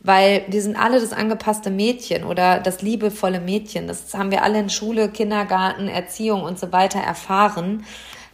weil 0.01 0.45
wir 0.49 0.63
sind 0.63 0.77
alle 0.77 1.01
das 1.01 1.13
angepasste 1.13 1.71
Mädchen 1.71 2.25
oder 2.25 2.61
das 2.61 2.83
liebevolle 2.83 3.41
Mädchen. 3.41 3.87
Das 3.89 4.15
haben 4.15 4.31
wir 4.31 4.43
alle 4.43 4.61
in 4.61 4.71
Schule, 4.71 5.09
Kindergarten, 5.09 5.89
Erziehung 5.89 6.43
und 6.43 6.59
so 6.59 6.73
weiter 6.73 7.01
erfahren, 7.01 7.85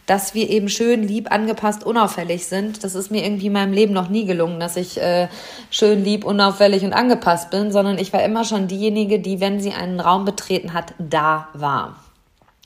dass 0.05 0.35
wir 0.35 0.49
eben 0.49 0.69
schön, 0.69 1.01
lieb, 1.01 1.31
angepasst, 1.31 1.83
unauffällig 1.83 2.45
sind. 2.45 2.83
Das 2.83 2.93
ist 2.93 3.09
mir 3.09 3.23
irgendwie 3.23 3.47
in 3.47 3.53
meinem 3.53 3.73
Leben 3.73 3.93
noch 3.93 4.09
nie 4.09 4.25
gelungen, 4.25 4.59
dass 4.59 4.77
ich 4.77 5.01
äh, 5.01 5.27
schön, 5.71 6.03
lieb, 6.03 6.23
unauffällig 6.23 6.83
und 6.83 6.93
angepasst 6.93 7.49
bin, 7.49 7.71
sondern 7.71 7.97
ich 7.97 8.13
war 8.13 8.23
immer 8.23 8.43
schon 8.43 8.67
diejenige, 8.67 9.19
die, 9.19 9.39
wenn 9.39 9.59
sie 9.59 9.73
einen 9.73 9.99
Raum 9.99 10.25
betreten 10.25 10.73
hat, 10.73 10.93
da 10.99 11.47
war. 11.53 11.95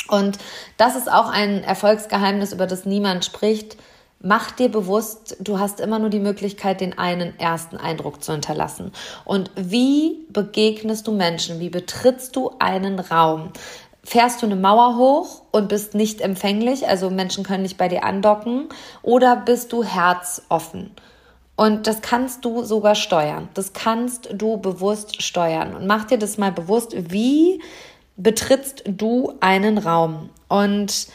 Und 0.09 0.37
das 0.75 0.97
ist 0.97 1.09
auch 1.09 1.29
ein 1.29 1.63
Erfolgsgeheimnis, 1.63 2.51
über 2.51 2.67
das 2.67 2.85
niemand 2.85 3.23
spricht 3.23 3.77
Mach 4.21 4.51
dir 4.51 4.69
bewusst, 4.69 5.37
du 5.39 5.59
hast 5.59 5.79
immer 5.79 5.97
nur 5.97 6.09
die 6.09 6.19
Möglichkeit, 6.19 6.81
den 6.81 6.97
einen 6.97 7.39
ersten 7.39 7.77
Eindruck 7.77 8.21
zu 8.21 8.33
hinterlassen. 8.33 8.91
Und 9.23 9.49
wie 9.55 10.25
begegnest 10.29 11.07
du 11.07 11.13
Menschen? 11.13 11.61
Wie 11.61 11.69
betrittst 11.69 12.35
du 12.35 12.51
einen 12.59 12.99
Raum? 12.99 13.51
Fährst 14.03 14.41
du 14.41 14.45
eine 14.45 14.57
Mauer 14.57 14.97
hoch 14.97 15.43
und 15.51 15.69
bist 15.69 15.93
nicht 15.95 16.19
empfänglich, 16.19 16.85
also 16.87 17.09
Menschen 17.09 17.45
können 17.45 17.63
nicht 17.63 17.77
bei 17.77 17.87
dir 17.87 18.03
andocken, 18.03 18.67
oder 19.03 19.37
bist 19.37 19.71
du 19.71 19.83
herzoffen? 19.83 20.91
Und 21.55 21.87
das 21.87 22.01
kannst 22.01 22.43
du 22.43 22.63
sogar 22.63 22.95
steuern. 22.95 23.47
Das 23.53 23.71
kannst 23.71 24.29
du 24.33 24.57
bewusst 24.57 25.21
steuern. 25.21 25.75
Und 25.75 25.87
mach 25.87 26.05
dir 26.05 26.17
das 26.17 26.37
mal 26.37 26.51
bewusst, 26.51 26.93
wie 27.11 27.61
betrittst 28.17 28.83
du 28.85 29.33
einen 29.39 29.77
Raum? 29.77 30.29
Und 30.49 31.07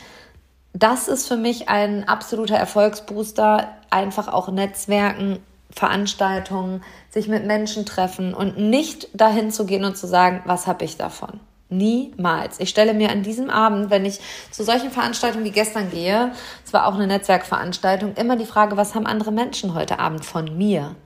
das 0.75 1.07
ist 1.07 1.29
für 1.29 1.37
mich 1.37 1.69
ein 1.69 2.07
absoluter 2.07 2.57
Erfolgsbooster. 2.57 3.69
Einfach 3.91 4.27
auch 4.27 4.49
Netzwerken, 4.51 5.39
Veranstaltungen, 5.71 6.83
sich 7.11 7.29
mit 7.29 7.47
Menschen 7.47 7.87
treffen 7.87 8.35
und 8.35 8.59
nicht 8.59 9.09
dahin 9.15 9.53
zu 9.53 9.67
gehen 9.67 9.85
und 9.85 9.97
zu 9.97 10.09
sagen, 10.09 10.43
was 10.47 10.67
habe 10.67 10.85
ich 10.85 10.97
davon? 10.97 11.41
Niemals. 11.69 12.59
Ich 12.61 12.71
stelle 12.71 12.93
mir 12.93 13.11
an 13.11 13.23
diesem 13.23 13.51
Abend, 13.51 13.91
wenn 13.91 14.05
ich 14.05 14.21
zu 14.51 14.65
solchen 14.65 14.91
Veranstaltungen 14.91 15.45
wie 15.45 15.53
gestern 15.53 15.91
gehe, 15.91 16.33
es 16.65 16.73
war 16.73 16.87
auch 16.87 16.95
eine 16.95 17.07
Netzwerkveranstaltung, 17.07 18.15
immer 18.15 18.37
die 18.37 18.45
Frage, 18.45 18.77
was 18.77 18.95
haben 18.95 19.07
andere 19.07 19.33
Menschen 19.33 19.75
heute 19.75 20.01
Abend 20.01 20.25
von 20.25 20.59
mir? 20.59 20.97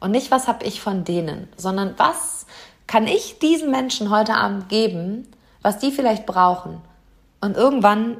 Und 0.00 0.10
nicht, 0.10 0.30
was 0.30 0.48
habe 0.48 0.64
ich 0.66 0.82
von 0.82 1.04
denen, 1.04 1.48
sondern 1.56 1.94
was 1.96 2.46
kann 2.86 3.06
ich 3.06 3.38
diesen 3.38 3.70
Menschen 3.70 4.10
heute 4.10 4.34
Abend 4.34 4.68
geben, 4.68 5.26
was 5.62 5.78
die 5.78 5.90
vielleicht 5.90 6.26
brauchen? 6.26 6.80
Und 7.40 7.56
irgendwann 7.56 8.18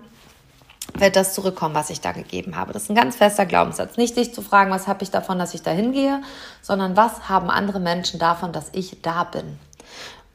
wird 0.96 1.16
das 1.16 1.34
zurückkommen, 1.34 1.74
was 1.74 1.90
ich 1.90 2.00
da 2.00 2.12
gegeben 2.12 2.56
habe. 2.56 2.72
Das 2.72 2.84
ist 2.84 2.90
ein 2.90 2.94
ganz 2.94 3.16
fester 3.16 3.46
Glaubenssatz. 3.46 3.96
Nicht 3.96 4.16
dich 4.16 4.32
zu 4.32 4.42
fragen, 4.42 4.70
was 4.70 4.86
habe 4.86 5.02
ich 5.02 5.10
davon, 5.10 5.38
dass 5.38 5.54
ich 5.54 5.62
da 5.62 5.70
hingehe, 5.70 6.22
sondern 6.62 6.96
was 6.96 7.28
haben 7.28 7.50
andere 7.50 7.80
Menschen 7.80 8.20
davon, 8.20 8.52
dass 8.52 8.70
ich 8.72 9.02
da 9.02 9.24
bin. 9.24 9.58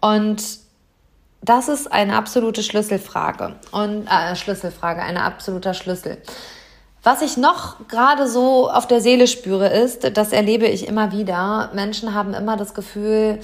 Und 0.02 0.44
das 1.42 1.70
ist 1.70 1.92
eine 1.92 2.16
absolute 2.16 2.64
Schlüsselfrage 2.64 3.56
und 3.72 4.08
äh, 4.08 4.36
Schlüsselfrage, 4.36 5.02
ein 5.02 5.18
absoluter 5.18 5.74
Schlüssel. 5.74 6.18
Was 7.02 7.22
ich 7.22 7.38
noch 7.38 7.88
gerade 7.88 8.28
so 8.28 8.70
auf 8.70 8.86
der 8.86 9.00
Seele 9.00 9.28
spüre, 9.28 9.70
ist, 9.70 10.18
das 10.18 10.34
erlebe 10.34 10.68
ich 10.68 10.86
immer 10.86 11.14
wieder. 11.14 11.70
Menschen 11.74 12.14
haben 12.14 12.34
immer 12.34 12.58
das 12.58 12.74
Gefühl, 12.74 13.40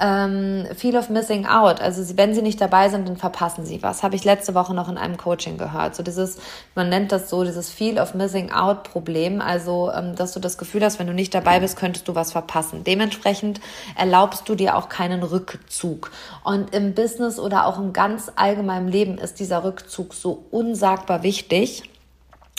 ähm, 0.00 0.66
Feel 0.76 0.96
of 0.96 1.08
Missing 1.08 1.46
Out. 1.46 1.80
Also 1.80 2.02
sie, 2.02 2.16
wenn 2.16 2.34
sie 2.34 2.42
nicht 2.42 2.60
dabei 2.60 2.88
sind, 2.88 3.08
dann 3.08 3.16
verpassen 3.16 3.64
sie 3.64 3.82
was. 3.82 4.02
Habe 4.02 4.16
ich 4.16 4.24
letzte 4.24 4.54
Woche 4.54 4.74
noch 4.74 4.88
in 4.88 4.98
einem 4.98 5.16
Coaching 5.16 5.56
gehört. 5.56 5.94
So 5.94 6.02
dieses, 6.02 6.38
man 6.74 6.88
nennt 6.88 7.12
das 7.12 7.30
so, 7.30 7.44
dieses 7.44 7.70
Feel 7.70 7.98
of 7.98 8.14
Missing 8.14 8.50
Out 8.50 8.82
Problem. 8.82 9.40
Also, 9.40 9.92
ähm, 9.92 10.16
dass 10.16 10.32
du 10.32 10.40
das 10.40 10.58
Gefühl 10.58 10.84
hast, 10.84 10.98
wenn 10.98 11.06
du 11.06 11.14
nicht 11.14 11.34
dabei 11.34 11.60
bist, 11.60 11.76
könntest 11.76 12.08
du 12.08 12.14
was 12.14 12.32
verpassen. 12.32 12.82
Dementsprechend 12.84 13.60
erlaubst 13.96 14.48
du 14.48 14.54
dir 14.54 14.76
auch 14.76 14.88
keinen 14.88 15.22
Rückzug. 15.22 16.10
Und 16.42 16.74
im 16.74 16.94
Business 16.94 17.38
oder 17.38 17.66
auch 17.66 17.78
im 17.78 17.92
ganz 17.92 18.32
allgemeinen 18.34 18.88
Leben 18.88 19.18
ist 19.18 19.38
dieser 19.38 19.62
Rückzug 19.62 20.14
so 20.14 20.44
unsagbar 20.50 21.22
wichtig 21.22 21.84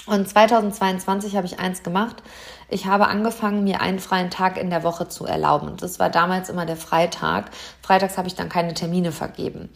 Und 0.05 0.29
2022 0.29 1.35
habe 1.35 1.47
ich 1.47 1.59
eins 1.59 1.81
gemacht. 1.81 2.21
Ich 2.69 2.85
habe 2.85 3.07
angefangen, 3.07 3.63
mir 3.63 3.81
einen 3.81 3.99
freien 3.99 4.29
Tag 4.29 4.57
in 4.57 4.69
der 4.69 4.83
Woche 4.83 5.07
zu 5.07 5.25
erlauben. 5.25 5.77
Das 5.77 5.99
war 5.99 6.09
damals 6.09 6.49
immer 6.49 6.65
der 6.65 6.77
Freitag. 6.77 7.49
Freitags 7.81 8.17
habe 8.17 8.27
ich 8.27 8.35
dann 8.35 8.49
keine 8.49 8.73
Termine 8.73 9.11
vergeben. 9.11 9.69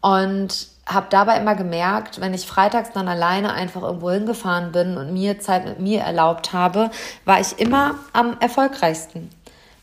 Und 0.00 0.68
habe 0.88 1.06
dabei 1.10 1.38
immer 1.38 1.54
gemerkt, 1.54 2.20
wenn 2.20 2.34
ich 2.34 2.46
freitags 2.46 2.92
dann 2.92 3.08
alleine 3.08 3.52
einfach 3.52 3.82
irgendwo 3.82 4.10
hingefahren 4.10 4.72
bin 4.72 4.96
und 4.96 5.12
mir 5.12 5.38
Zeit 5.38 5.66
mit 5.66 5.80
mir 5.80 6.00
erlaubt 6.00 6.52
habe, 6.52 6.90
war 7.24 7.40
ich 7.40 7.58
immer 7.58 7.96
am 8.12 8.36
erfolgreichsten, 8.40 9.28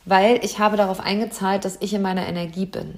weil 0.06 0.44
ich 0.44 0.58
habe 0.60 0.78
darauf 0.78 1.00
eingezahlt, 1.00 1.64
dass 1.64 1.78
ich 1.80 1.94
in 1.94 2.02
meiner 2.02 2.28
Energie 2.28 2.66
bin. 2.66 2.98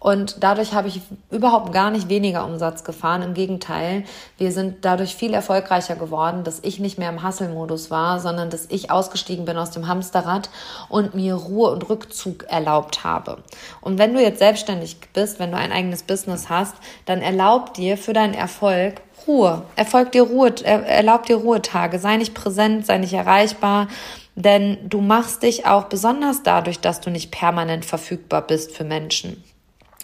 Und 0.00 0.44
dadurch 0.44 0.74
habe 0.74 0.88
ich 0.88 1.00
überhaupt 1.30 1.72
gar 1.72 1.90
nicht 1.90 2.08
weniger 2.08 2.44
Umsatz 2.44 2.84
gefahren. 2.84 3.22
Im 3.22 3.34
Gegenteil, 3.34 4.04
wir 4.36 4.52
sind 4.52 4.84
dadurch 4.84 5.16
viel 5.16 5.34
erfolgreicher 5.34 5.96
geworden, 5.96 6.44
dass 6.44 6.60
ich 6.62 6.78
nicht 6.78 6.98
mehr 6.98 7.10
im 7.10 7.26
Hustle-Modus 7.26 7.90
war, 7.90 8.20
sondern 8.20 8.48
dass 8.48 8.66
ich 8.68 8.92
ausgestiegen 8.92 9.44
bin 9.44 9.56
aus 9.56 9.72
dem 9.72 9.88
Hamsterrad 9.88 10.50
und 10.88 11.14
mir 11.14 11.34
Ruhe 11.34 11.70
und 11.70 11.88
Rückzug 11.88 12.44
erlaubt 12.44 13.02
habe. 13.02 13.38
Und 13.80 13.98
wenn 13.98 14.14
du 14.14 14.22
jetzt 14.22 14.38
selbstständig 14.38 14.98
bist, 15.12 15.40
wenn 15.40 15.50
du 15.50 15.56
ein 15.56 15.72
eigenes 15.72 16.04
Business 16.04 16.48
hast, 16.48 16.76
dann 17.04 17.20
erlaub 17.20 17.74
dir 17.74 17.98
für 17.98 18.12
deinen 18.12 18.34
Erfolg 18.34 19.00
Ruhe. 19.26 19.62
Erfolg 19.74 20.12
dir 20.12 20.22
Ruhe, 20.22 20.54
erlaub 20.64 21.26
dir 21.26 21.36
Ruhetage. 21.36 21.98
Sei 21.98 22.16
nicht 22.16 22.34
präsent, 22.34 22.86
sei 22.86 22.98
nicht 22.98 23.14
erreichbar. 23.14 23.88
Denn 24.36 24.78
du 24.88 25.00
machst 25.00 25.42
dich 25.42 25.66
auch 25.66 25.84
besonders 25.86 26.44
dadurch, 26.44 26.78
dass 26.78 27.00
du 27.00 27.10
nicht 27.10 27.32
permanent 27.32 27.84
verfügbar 27.84 28.42
bist 28.42 28.70
für 28.70 28.84
Menschen. 28.84 29.42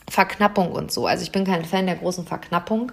Verknappung 0.08 0.72
und 0.72 0.92
so. 0.92 1.06
Also 1.06 1.22
ich 1.22 1.32
bin 1.32 1.44
kein 1.44 1.64
Fan 1.64 1.86
der 1.86 1.96
großen 1.96 2.26
Verknappung, 2.26 2.92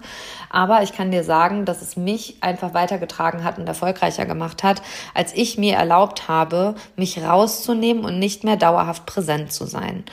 aber 0.49 0.81
ich 0.81 0.93
kann 0.93 1.11
dir 1.11 1.23
sagen, 1.23 1.65
dass 1.65 1.81
es 1.81 1.97
mich 1.97 2.37
einfach 2.41 2.73
weitergetragen 2.73 3.43
hat 3.43 3.57
und 3.57 3.67
erfolgreicher 3.67 4.25
gemacht 4.25 4.63
hat, 4.63 4.81
als 5.13 5.33
ich 5.33 5.57
mir 5.57 5.75
erlaubt 5.75 6.27
habe, 6.27 6.75
mich 6.95 7.21
rauszunehmen 7.21 8.05
und 8.05 8.19
nicht 8.19 8.43
mehr 8.43 8.55
dauerhaft 8.55 9.05
präsent 9.05 9.51
zu 9.51 9.65
sein. 9.65 10.05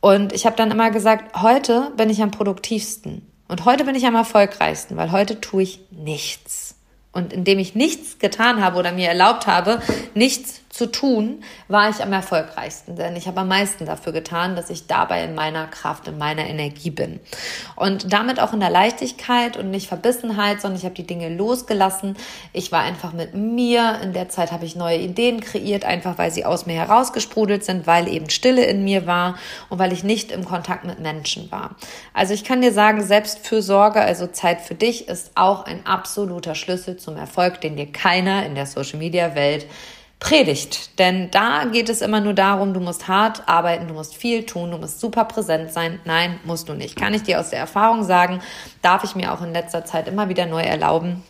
Und 0.00 0.34
ich 0.34 0.44
habe 0.44 0.56
dann 0.56 0.70
immer 0.70 0.90
gesagt, 0.90 1.40
heute 1.40 1.90
bin 1.96 2.10
ich 2.10 2.22
am 2.22 2.30
produktivsten 2.30 3.26
und 3.48 3.64
heute 3.64 3.84
bin 3.84 3.94
ich 3.94 4.06
am 4.06 4.14
erfolgreichsten, 4.14 4.96
weil 4.96 5.12
heute 5.12 5.40
tue 5.40 5.62
ich 5.62 5.80
nichts. 5.90 6.74
Und 7.12 7.32
indem 7.32 7.58
ich 7.58 7.74
nichts 7.74 8.18
getan 8.18 8.62
habe 8.62 8.78
oder 8.78 8.92
mir 8.92 9.08
erlaubt 9.08 9.46
habe, 9.46 9.80
nichts 10.14 10.60
zu 10.74 10.90
tun, 10.90 11.44
war 11.68 11.88
ich 11.88 12.02
am 12.02 12.12
erfolgreichsten, 12.12 12.96
denn 12.96 13.14
ich 13.14 13.28
habe 13.28 13.42
am 13.42 13.48
meisten 13.48 13.86
dafür 13.86 14.12
getan, 14.12 14.56
dass 14.56 14.70
ich 14.70 14.88
dabei 14.88 15.22
in 15.22 15.36
meiner 15.36 15.68
Kraft, 15.68 16.08
in 16.08 16.18
meiner 16.18 16.48
Energie 16.48 16.90
bin. 16.90 17.20
Und 17.76 18.12
damit 18.12 18.40
auch 18.40 18.52
in 18.52 18.58
der 18.58 18.70
Leichtigkeit 18.70 19.56
und 19.56 19.70
nicht 19.70 19.86
Verbissenheit, 19.86 20.60
sondern 20.60 20.80
ich 20.80 20.84
habe 20.84 20.96
die 20.96 21.06
Dinge 21.06 21.28
losgelassen. 21.28 22.16
Ich 22.52 22.72
war 22.72 22.82
einfach 22.82 23.12
mit 23.12 23.34
mir. 23.34 24.00
In 24.02 24.14
der 24.14 24.28
Zeit 24.28 24.50
habe 24.50 24.64
ich 24.64 24.74
neue 24.74 24.98
Ideen 24.98 25.40
kreiert, 25.40 25.84
einfach 25.84 26.18
weil 26.18 26.32
sie 26.32 26.44
aus 26.44 26.66
mir 26.66 26.74
herausgesprudelt 26.74 27.62
sind, 27.62 27.86
weil 27.86 28.08
eben 28.08 28.28
Stille 28.28 28.64
in 28.64 28.82
mir 28.82 29.06
war 29.06 29.38
und 29.68 29.78
weil 29.78 29.92
ich 29.92 30.02
nicht 30.02 30.32
im 30.32 30.44
Kontakt 30.44 30.84
mit 30.84 30.98
Menschen 30.98 31.52
war. 31.52 31.76
Also 32.12 32.34
ich 32.34 32.42
kann 32.42 32.62
dir 32.62 32.72
sagen, 32.72 33.00
Selbstfürsorge, 33.00 34.00
also 34.00 34.26
Zeit 34.26 34.60
für 34.60 34.74
dich, 34.74 35.06
ist 35.06 35.30
auch 35.36 35.66
ein 35.66 35.86
absoluter 35.86 36.56
Schlüssel 36.56 36.96
zum 36.96 37.16
Erfolg, 37.16 37.60
den 37.60 37.76
dir 37.76 37.92
keiner 37.92 38.44
in 38.44 38.56
der 38.56 38.66
Social 38.66 38.98
Media 38.98 39.36
Welt 39.36 39.66
predigt. 40.24 40.98
Denn 40.98 41.30
da 41.30 41.66
geht 41.66 41.90
es 41.90 42.00
immer 42.00 42.18
nur 42.18 42.32
darum, 42.32 42.72
du 42.72 42.80
musst 42.80 43.08
hart 43.08 43.46
arbeiten, 43.46 43.88
du 43.88 43.94
musst 43.94 44.16
viel 44.16 44.46
tun, 44.46 44.70
du 44.70 44.78
musst 44.78 44.98
super 44.98 45.26
präsent 45.26 45.70
sein. 45.70 46.00
Nein, 46.06 46.40
musst 46.44 46.70
du 46.70 46.72
nicht. 46.72 46.96
Kann 46.96 47.12
ich 47.12 47.22
dir 47.22 47.38
aus 47.38 47.50
der 47.50 47.58
Erfahrung 47.58 48.04
sagen, 48.04 48.40
darf 48.80 49.04
ich 49.04 49.14
mir 49.14 49.34
auch 49.34 49.42
in 49.42 49.52
letzter 49.52 49.84
Zeit 49.84 50.08
immer 50.08 50.30
wieder 50.30 50.46
neu 50.46 50.62
erlauben. 50.62 51.22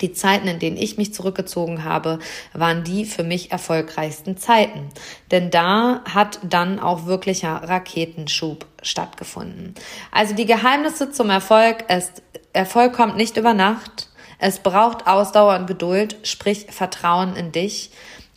Die 0.00 0.12
Zeiten, 0.12 0.46
in 0.46 0.60
denen 0.60 0.76
ich 0.76 0.96
mich 0.96 1.12
zurückgezogen 1.12 1.82
habe, 1.82 2.20
waren 2.52 2.84
die 2.84 3.04
für 3.04 3.24
mich 3.24 3.50
erfolgreichsten 3.50 4.36
Zeiten. 4.36 4.90
Denn 5.32 5.50
da 5.50 6.02
hat 6.04 6.38
dann 6.44 6.78
auch 6.78 7.06
wirklicher 7.06 7.68
Raketenschub 7.68 8.64
stattgefunden. 8.80 9.74
Also 10.12 10.36
die 10.36 10.46
Geheimnisse 10.46 11.10
zum 11.10 11.30
Erfolg 11.30 11.84
ist, 11.90 12.22
Erfolg 12.52 12.92
kommt 12.92 13.16
nicht 13.16 13.36
über 13.36 13.54
Nacht. 13.54 14.08
Es 14.38 14.60
braucht 14.60 15.06
Ausdauer 15.08 15.58
und 15.58 15.66
Geduld, 15.66 16.16
sprich 16.22 16.66
Vertrauen 16.70 17.34
in 17.34 17.52
dich. 17.52 17.90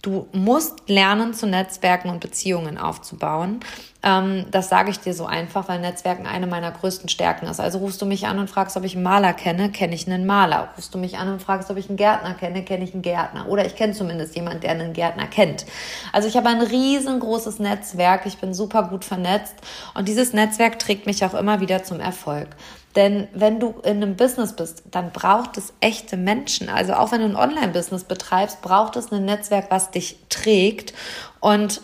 Du 0.04 0.28
musst 0.34 0.90
lernen, 0.90 1.34
zu 1.34 1.48
Netzwerken 1.48 2.10
und 2.10 2.20
Beziehungen 2.20 2.78
aufzubauen. 2.78 3.62
Ähm, 4.04 4.46
das 4.52 4.68
sage 4.68 4.92
ich 4.92 5.00
dir 5.00 5.14
so 5.14 5.26
einfach, 5.26 5.70
weil 5.70 5.80
Netzwerken 5.80 6.28
eine 6.28 6.46
meiner 6.46 6.72
größten 6.72 7.08
Stärken 7.08 7.46
ist. 7.48 7.62
Also 7.62 7.78
rufst 7.78 8.02
du 8.02 8.06
mich 8.06 8.28
an 8.28 8.38
und 8.38 8.50
fragst, 8.50 8.76
ob 8.76 8.84
ich 8.84 8.96
einen 8.96 9.04
Maler 9.04 9.32
kenne, 9.32 9.72
kenne 9.72 9.96
ich 9.96 10.06
einen 10.06 10.26
Maler. 10.26 10.68
Rufst 10.76 10.94
du 10.94 10.98
mich 10.98 11.18
an 11.18 11.30
und 11.32 11.42
fragst, 11.42 11.72
ob 11.72 11.78
ich 11.78 11.88
einen 11.88 11.96
Gärtner 11.96 12.34
kenne, 12.34 12.66
kenne 12.66 12.84
ich 12.84 12.94
einen 12.94 13.02
Gärtner. 13.02 13.48
Oder 13.48 13.66
ich 13.66 13.78
kenne 13.78 13.94
zumindest 13.94 14.36
jemanden, 14.36 14.60
der 14.60 14.72
einen 14.72 14.92
Gärtner 14.92 15.28
kennt. 15.28 15.66
Also 16.12 16.28
ich 16.28 16.36
habe 16.36 16.50
ein 16.50 16.62
riesengroßes 16.62 17.60
Netzwerk. 17.60 18.26
Ich 18.26 18.40
bin 18.40 18.54
super 18.54 18.84
gut 18.84 19.06
vernetzt 19.06 19.56
und 19.94 20.10
dieses 20.10 20.34
Netzwerk 20.34 20.80
trägt 20.80 21.06
mich 21.06 21.24
auch 21.24 21.34
immer 21.34 21.62
wieder 21.62 21.86
zum 21.86 22.02
Erfolg. 22.02 22.50
Denn 22.96 23.28
wenn 23.34 23.60
du 23.60 23.76
in 23.84 24.04
einem 24.04 24.16
Business 24.16 24.56
bist, 24.56 24.84
dann 24.92 25.12
braucht 25.12 25.58
es 25.58 25.74
echte 25.80 26.16
Menschen. 26.16 26.70
Also 26.70 26.94
auch 26.94 27.12
wenn 27.12 27.22
du 27.22 27.26
ein 27.26 27.36
Online-Business 27.36 28.04
betreibst, 28.04 28.62
braucht 28.62 28.96
es 28.96 29.12
ein 29.12 29.26
Netzwerk, 29.26 29.72
was 29.72 29.92
dich 29.92 30.18
trägt. 30.30 30.94
Und 31.40 31.82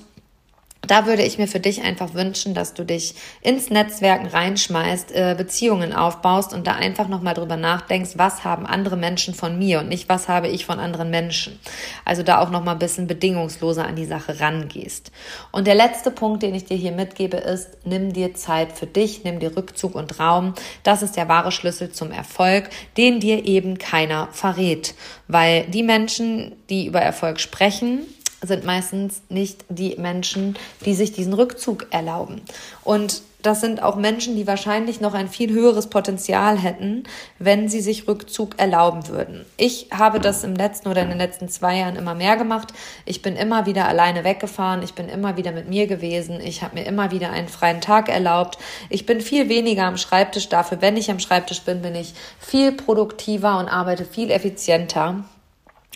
da 0.89 1.05
würde 1.05 1.21
ich 1.21 1.37
mir 1.37 1.47
für 1.47 1.59
dich 1.59 1.83
einfach 1.83 2.15
wünschen, 2.15 2.55
dass 2.55 2.73
du 2.73 2.83
dich 2.83 3.13
ins 3.41 3.69
Netzwerken 3.69 4.25
reinschmeißt, 4.25 5.11
äh, 5.11 5.35
Beziehungen 5.37 5.93
aufbaust 5.93 6.51
und 6.51 6.65
da 6.65 6.73
einfach 6.73 7.07
nochmal 7.07 7.35
drüber 7.35 7.57
nachdenkst, 7.57 8.11
was 8.15 8.43
haben 8.43 8.65
andere 8.65 8.97
Menschen 8.97 9.35
von 9.35 9.59
mir 9.59 9.79
und 9.79 9.87
nicht, 9.87 10.09
was 10.09 10.27
habe 10.27 10.47
ich 10.47 10.65
von 10.65 10.79
anderen 10.79 11.11
Menschen. 11.11 11.59
Also 12.05 12.23
da 12.23 12.39
auch 12.39 12.49
nochmal 12.49 12.75
ein 12.75 12.79
bisschen 12.79 13.05
bedingungsloser 13.05 13.85
an 13.85 13.95
die 13.95 14.05
Sache 14.05 14.39
rangehst. 14.39 15.11
Und 15.51 15.67
der 15.67 15.75
letzte 15.75 16.09
Punkt, 16.09 16.41
den 16.41 16.55
ich 16.55 16.65
dir 16.65 16.77
hier 16.77 16.91
mitgebe, 16.91 17.37
ist, 17.37 17.69
nimm 17.85 18.11
dir 18.11 18.33
Zeit 18.33 18.71
für 18.71 18.87
dich, 18.87 19.23
nimm 19.23 19.39
dir 19.39 19.55
Rückzug 19.55 19.93
und 19.93 20.19
Raum. 20.19 20.55
Das 20.81 21.03
ist 21.03 21.15
der 21.15 21.29
wahre 21.29 21.51
Schlüssel 21.51 21.91
zum 21.91 22.11
Erfolg, 22.11 22.69
den 22.97 23.19
dir 23.19 23.45
eben 23.45 23.77
keiner 23.77 24.27
verrät. 24.31 24.95
Weil 25.27 25.65
die 25.65 25.83
Menschen, 25.83 26.55
die 26.71 26.87
über 26.87 26.99
Erfolg 26.99 27.39
sprechen, 27.39 28.07
sind 28.41 28.65
meistens 28.65 29.21
nicht 29.29 29.65
die 29.69 29.95
Menschen, 29.97 30.57
die 30.85 30.93
sich 30.93 31.11
diesen 31.11 31.33
Rückzug 31.33 31.87
erlauben. 31.91 32.41
Und 32.83 33.21
das 33.41 33.61
sind 33.61 33.81
auch 33.81 33.95
Menschen, 33.95 34.35
die 34.35 34.47
wahrscheinlich 34.47 34.99
noch 34.99 35.13
ein 35.13 35.29
viel 35.29 35.53
höheres 35.53 35.87
Potenzial 35.87 36.57
hätten, 36.57 37.03
wenn 37.37 37.69
sie 37.69 37.79
sich 37.79 38.05
Rückzug 38.05 38.59
erlauben 38.59 39.07
würden. 39.07 39.45
Ich 39.55 39.87
habe 39.93 40.19
das 40.19 40.43
im 40.43 40.55
letzten 40.55 40.89
oder 40.89 41.03
in 41.03 41.09
den 41.09 41.17
letzten 41.17 41.47
zwei 41.47 41.77
Jahren 41.77 41.95
immer 41.95 42.15
mehr 42.15 42.35
gemacht. 42.35 42.73
Ich 43.05 43.21
bin 43.21 43.37
immer 43.37 43.65
wieder 43.65 43.87
alleine 43.87 44.25
weggefahren. 44.25 44.83
Ich 44.83 44.93
bin 44.93 45.07
immer 45.07 45.37
wieder 45.37 45.53
mit 45.53 45.69
mir 45.69 45.87
gewesen. 45.87 46.41
Ich 46.41 46.63
habe 46.63 46.75
mir 46.75 46.85
immer 46.85 47.11
wieder 47.11 47.31
einen 47.31 47.47
freien 47.47 47.79
Tag 47.79 48.09
erlaubt. 48.09 48.57
Ich 48.89 49.05
bin 49.05 49.21
viel 49.21 49.47
weniger 49.47 49.85
am 49.85 49.95
Schreibtisch. 49.95 50.49
Dafür, 50.49 50.81
wenn 50.81 50.97
ich 50.97 51.09
am 51.09 51.19
Schreibtisch 51.19 51.61
bin, 51.61 51.81
bin 51.81 51.95
ich 51.95 52.13
viel 52.39 52.73
produktiver 52.73 53.57
und 53.57 53.69
arbeite 53.69 54.03
viel 54.03 54.31
effizienter. 54.31 55.23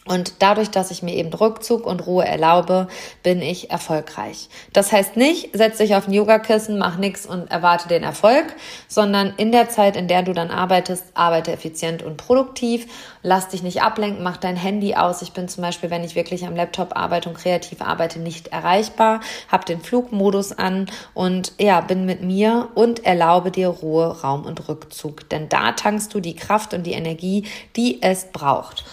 Und 0.05 0.33
dadurch, 0.39 0.69
dass 0.69 0.91
ich 0.91 1.01
mir 1.01 1.15
eben 1.15 1.33
Rückzug 1.33 1.85
und 1.85 2.05
Ruhe 2.05 2.25
erlaube, 2.25 2.87
bin 3.23 3.41
ich 3.41 3.71
erfolgreich. 3.71 4.49
Das 4.73 4.91
heißt 4.91 5.15
nicht, 5.15 5.51
setz 5.53 5.77
dich 5.77 5.95
auf 5.95 6.07
ein 6.07 6.13
Yogakissen, 6.13 6.77
mach 6.77 6.97
nichts 6.97 7.25
und 7.25 7.49
erwarte 7.49 7.87
den 7.87 8.03
Erfolg, 8.03 8.53
sondern 8.89 9.33
in 9.37 9.53
der 9.53 9.69
Zeit, 9.69 9.95
in 9.95 10.09
der 10.09 10.21
du 10.23 10.33
dann 10.33 10.51
arbeitest, 10.51 11.05
arbeite 11.13 11.53
effizient 11.53 12.03
und 12.03 12.17
produktiv. 12.17 12.87
Lass 13.21 13.47
dich 13.47 13.63
nicht 13.63 13.81
ablenken, 13.81 14.23
mach 14.23 14.35
dein 14.35 14.57
Handy 14.57 14.95
aus. 14.95 15.21
Ich 15.21 15.31
bin 15.31 15.47
zum 15.47 15.63
Beispiel, 15.63 15.89
wenn 15.89 16.03
ich 16.03 16.15
wirklich 16.15 16.45
am 16.45 16.55
Laptop 16.55 16.97
arbeite 16.97 17.29
und 17.29 17.37
kreativ 17.37 17.81
arbeite, 17.81 18.19
nicht 18.19 18.49
erreichbar, 18.49 19.21
hab 19.49 19.65
den 19.65 19.79
Flugmodus 19.79 20.51
an 20.51 20.87
und 21.13 21.53
ja, 21.57 21.79
bin 21.79 22.05
mit 22.05 22.21
mir 22.21 22.67
und 22.75 23.05
erlaube 23.05 23.51
dir 23.51 23.69
Ruhe, 23.69 24.21
Raum 24.21 24.43
und 24.43 24.67
Rückzug. 24.67 25.29
Denn 25.29 25.47
da 25.47 25.71
tankst 25.71 26.13
du 26.13 26.19
die 26.19 26.35
Kraft 26.35 26.73
und 26.73 26.83
die 26.83 26.91
Energie, 26.91 27.45
die 27.77 28.01
es 28.01 28.25
braucht. 28.33 28.83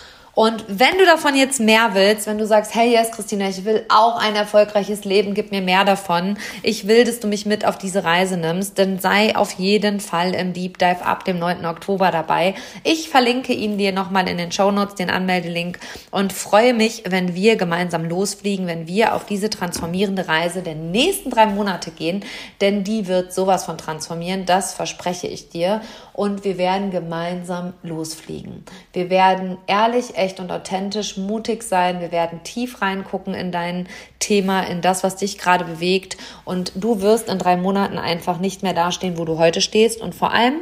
Und 0.40 0.64
wenn 0.68 0.96
du 0.96 1.04
davon 1.04 1.36
jetzt 1.36 1.60
mehr 1.60 1.90
willst, 1.92 2.26
wenn 2.26 2.38
du 2.38 2.46
sagst, 2.46 2.74
hey, 2.74 2.90
yes, 2.90 3.10
Christina, 3.10 3.50
ich 3.50 3.66
will 3.66 3.84
auch 3.90 4.16
ein 4.18 4.34
erfolgreiches 4.34 5.04
Leben, 5.04 5.34
gib 5.34 5.50
mir 5.50 5.60
mehr 5.60 5.84
davon. 5.84 6.38
Ich 6.62 6.88
will, 6.88 7.04
dass 7.04 7.20
du 7.20 7.28
mich 7.28 7.44
mit 7.44 7.66
auf 7.66 7.76
diese 7.76 8.04
Reise 8.04 8.38
nimmst, 8.38 8.78
dann 8.78 8.98
sei 8.98 9.36
auf 9.36 9.52
jeden 9.52 10.00
Fall 10.00 10.34
im 10.34 10.54
Deep 10.54 10.78
Dive 10.78 11.04
ab 11.04 11.26
dem 11.26 11.38
9. 11.38 11.66
Oktober 11.66 12.10
dabei. 12.10 12.54
Ich 12.84 13.10
verlinke 13.10 13.52
ihn 13.52 13.76
dir 13.76 13.92
nochmal 13.92 14.30
in 14.30 14.38
den 14.38 14.50
Show 14.50 14.70
Notes, 14.70 14.94
den 14.94 15.10
Anmeldelink 15.10 15.78
und 16.10 16.32
freue 16.32 16.72
mich, 16.72 17.02
wenn 17.06 17.34
wir 17.34 17.56
gemeinsam 17.56 18.06
losfliegen, 18.06 18.66
wenn 18.66 18.86
wir 18.86 19.14
auf 19.14 19.26
diese 19.26 19.50
transformierende 19.50 20.26
Reise 20.26 20.62
der 20.62 20.74
nächsten 20.74 21.28
drei 21.28 21.44
Monate 21.44 21.90
gehen, 21.90 22.24
denn 22.62 22.82
die 22.82 23.08
wird 23.08 23.34
sowas 23.34 23.66
von 23.66 23.76
transformieren, 23.76 24.46
das 24.46 24.72
verspreche 24.72 25.26
ich 25.26 25.50
dir. 25.50 25.82
Und 26.14 26.44
wir 26.44 26.58
werden 26.58 26.90
gemeinsam 26.90 27.72
losfliegen. 27.82 28.64
Wir 28.92 29.08
werden 29.08 29.56
ehrlich, 29.66 30.16
echt 30.16 30.29
echt 30.30 30.40
und 30.40 30.52
authentisch, 30.52 31.16
mutig 31.16 31.64
sein. 31.64 32.00
Wir 32.00 32.12
werden 32.12 32.42
tief 32.44 32.80
reingucken 32.80 33.34
in 33.34 33.50
dein 33.50 33.88
Thema, 34.20 34.62
in 34.62 34.80
das, 34.80 35.02
was 35.02 35.16
dich 35.16 35.38
gerade 35.38 35.64
bewegt. 35.64 36.16
Und 36.44 36.72
du 36.76 37.00
wirst 37.00 37.28
in 37.28 37.38
drei 37.38 37.56
Monaten 37.56 37.98
einfach 37.98 38.38
nicht 38.38 38.62
mehr 38.62 38.74
dastehen, 38.74 39.18
wo 39.18 39.24
du 39.24 39.38
heute 39.38 39.60
stehst. 39.60 40.00
Und 40.00 40.14
vor 40.14 40.32
allem 40.32 40.60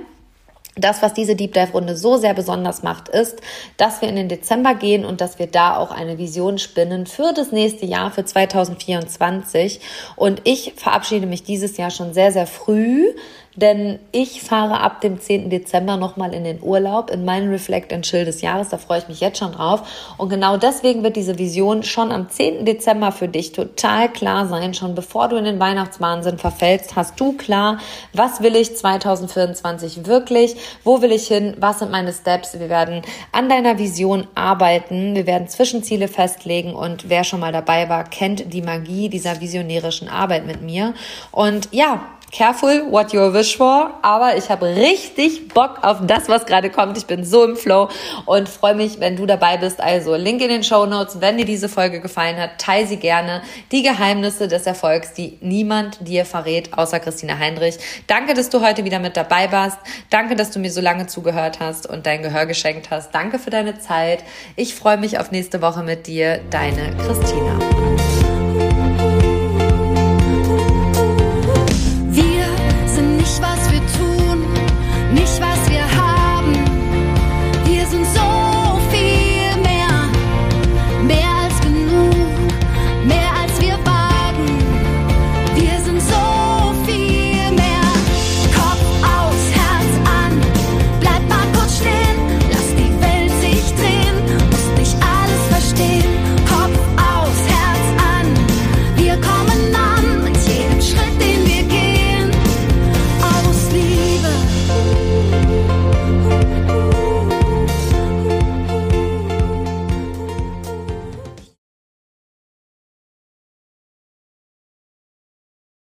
das, 0.74 1.02
was 1.02 1.12
diese 1.12 1.36
Deep 1.36 1.52
Dive 1.52 1.72
Runde 1.72 1.96
so 1.96 2.16
sehr 2.16 2.34
besonders 2.34 2.82
macht, 2.82 3.08
ist, 3.08 3.40
dass 3.76 4.00
wir 4.00 4.08
in 4.08 4.16
den 4.16 4.28
Dezember 4.28 4.74
gehen 4.74 5.04
und 5.04 5.20
dass 5.20 5.38
wir 5.38 5.48
da 5.48 5.76
auch 5.76 5.90
eine 5.90 6.18
Vision 6.18 6.58
spinnen 6.58 7.06
für 7.06 7.32
das 7.34 7.52
nächste 7.52 7.84
Jahr, 7.84 8.10
für 8.10 8.24
2024. 8.24 9.80
Und 10.16 10.40
ich 10.44 10.74
verabschiede 10.76 11.26
mich 11.26 11.42
dieses 11.42 11.76
Jahr 11.76 11.90
schon 11.90 12.14
sehr, 12.14 12.32
sehr 12.32 12.46
früh 12.46 13.12
denn 13.60 13.98
ich 14.12 14.42
fahre 14.42 14.80
ab 14.80 15.00
dem 15.00 15.20
10. 15.20 15.50
Dezember 15.50 15.96
nochmal 15.96 16.32
in 16.32 16.44
den 16.44 16.62
Urlaub, 16.62 17.10
in 17.10 17.24
meinen 17.24 17.50
Reflect 17.50 17.92
and 17.92 18.04
Chill 18.04 18.24
des 18.24 18.40
Jahres. 18.40 18.68
Da 18.68 18.78
freue 18.78 19.00
ich 19.00 19.08
mich 19.08 19.20
jetzt 19.20 19.38
schon 19.38 19.52
drauf. 19.52 19.82
Und 20.16 20.28
genau 20.28 20.56
deswegen 20.56 21.02
wird 21.02 21.16
diese 21.16 21.38
Vision 21.38 21.82
schon 21.82 22.12
am 22.12 22.28
10. 22.28 22.64
Dezember 22.64 23.12
für 23.12 23.28
dich 23.28 23.52
total 23.52 24.12
klar 24.12 24.46
sein. 24.46 24.74
Schon 24.74 24.94
bevor 24.94 25.28
du 25.28 25.36
in 25.36 25.44
den 25.44 25.58
Weihnachtswahnsinn 25.58 26.38
verfällst, 26.38 26.94
hast 26.96 27.18
du 27.18 27.32
klar, 27.32 27.78
was 28.12 28.42
will 28.42 28.54
ich 28.54 28.76
2024 28.76 30.06
wirklich? 30.06 30.56
Wo 30.84 31.02
will 31.02 31.12
ich 31.12 31.26
hin? 31.26 31.56
Was 31.58 31.80
sind 31.80 31.90
meine 31.90 32.12
Steps? 32.12 32.58
Wir 32.58 32.68
werden 32.68 33.02
an 33.32 33.48
deiner 33.48 33.78
Vision 33.78 34.26
arbeiten. 34.34 35.14
Wir 35.14 35.26
werden 35.26 35.48
Zwischenziele 35.48 36.08
festlegen 36.08 36.74
und 36.74 37.08
wer 37.08 37.24
schon 37.24 37.40
mal 37.40 37.52
dabei 37.52 37.88
war, 37.88 38.04
kennt 38.04 38.52
die 38.52 38.62
Magie 38.62 39.08
dieser 39.08 39.40
visionärischen 39.40 40.08
Arbeit 40.08 40.46
mit 40.46 40.62
mir. 40.62 40.94
Und 41.32 41.68
ja, 41.72 42.00
careful 42.30 42.90
what 42.90 43.12
you 43.12 43.32
wish 43.32 43.56
for, 43.56 43.94
aber 44.02 44.36
ich 44.36 44.48
habe 44.50 44.66
richtig 44.66 45.48
Bock 45.48 45.78
auf 45.82 45.98
das, 46.06 46.28
was 46.28 46.46
gerade 46.46 46.70
kommt. 46.70 46.96
Ich 46.98 47.06
bin 47.06 47.24
so 47.24 47.44
im 47.44 47.56
Flow 47.56 47.88
und 48.26 48.48
freue 48.48 48.74
mich, 48.74 49.00
wenn 49.00 49.16
du 49.16 49.26
dabei 49.26 49.56
bist. 49.56 49.80
Also 49.80 50.14
Link 50.14 50.40
in 50.40 50.48
den 50.48 50.62
Show 50.62 50.86
Notes. 50.86 51.20
Wenn 51.20 51.38
dir 51.38 51.44
diese 51.44 51.68
Folge 51.68 52.00
gefallen 52.00 52.36
hat, 52.36 52.58
teile 52.58 52.86
sie 52.86 52.96
gerne. 52.96 53.42
Die 53.72 53.82
Geheimnisse 53.82 54.48
des 54.48 54.66
Erfolgs, 54.66 55.12
die 55.14 55.38
niemand 55.40 55.98
dir 56.06 56.24
verrät, 56.24 56.72
außer 56.74 57.00
Christina 57.00 57.38
Heinrich. 57.38 57.78
Danke, 58.06 58.34
dass 58.34 58.50
du 58.50 58.60
heute 58.60 58.84
wieder 58.84 58.98
mit 58.98 59.16
dabei 59.16 59.50
warst. 59.50 59.78
Danke, 60.10 60.36
dass 60.36 60.50
du 60.50 60.58
mir 60.58 60.70
so 60.70 60.80
lange 60.80 61.06
zugehört 61.06 61.60
hast 61.60 61.86
und 61.88 62.06
dein 62.06 62.22
Gehör 62.22 62.46
geschenkt 62.46 62.90
hast. 62.90 63.14
Danke 63.14 63.38
für 63.38 63.50
deine 63.50 63.78
Zeit. 63.78 64.22
Ich 64.56 64.74
freue 64.74 64.98
mich 64.98 65.18
auf 65.18 65.30
nächste 65.30 65.62
Woche 65.62 65.82
mit 65.82 66.06
dir. 66.06 66.40
Deine 66.50 66.94
Christina. 66.96 67.87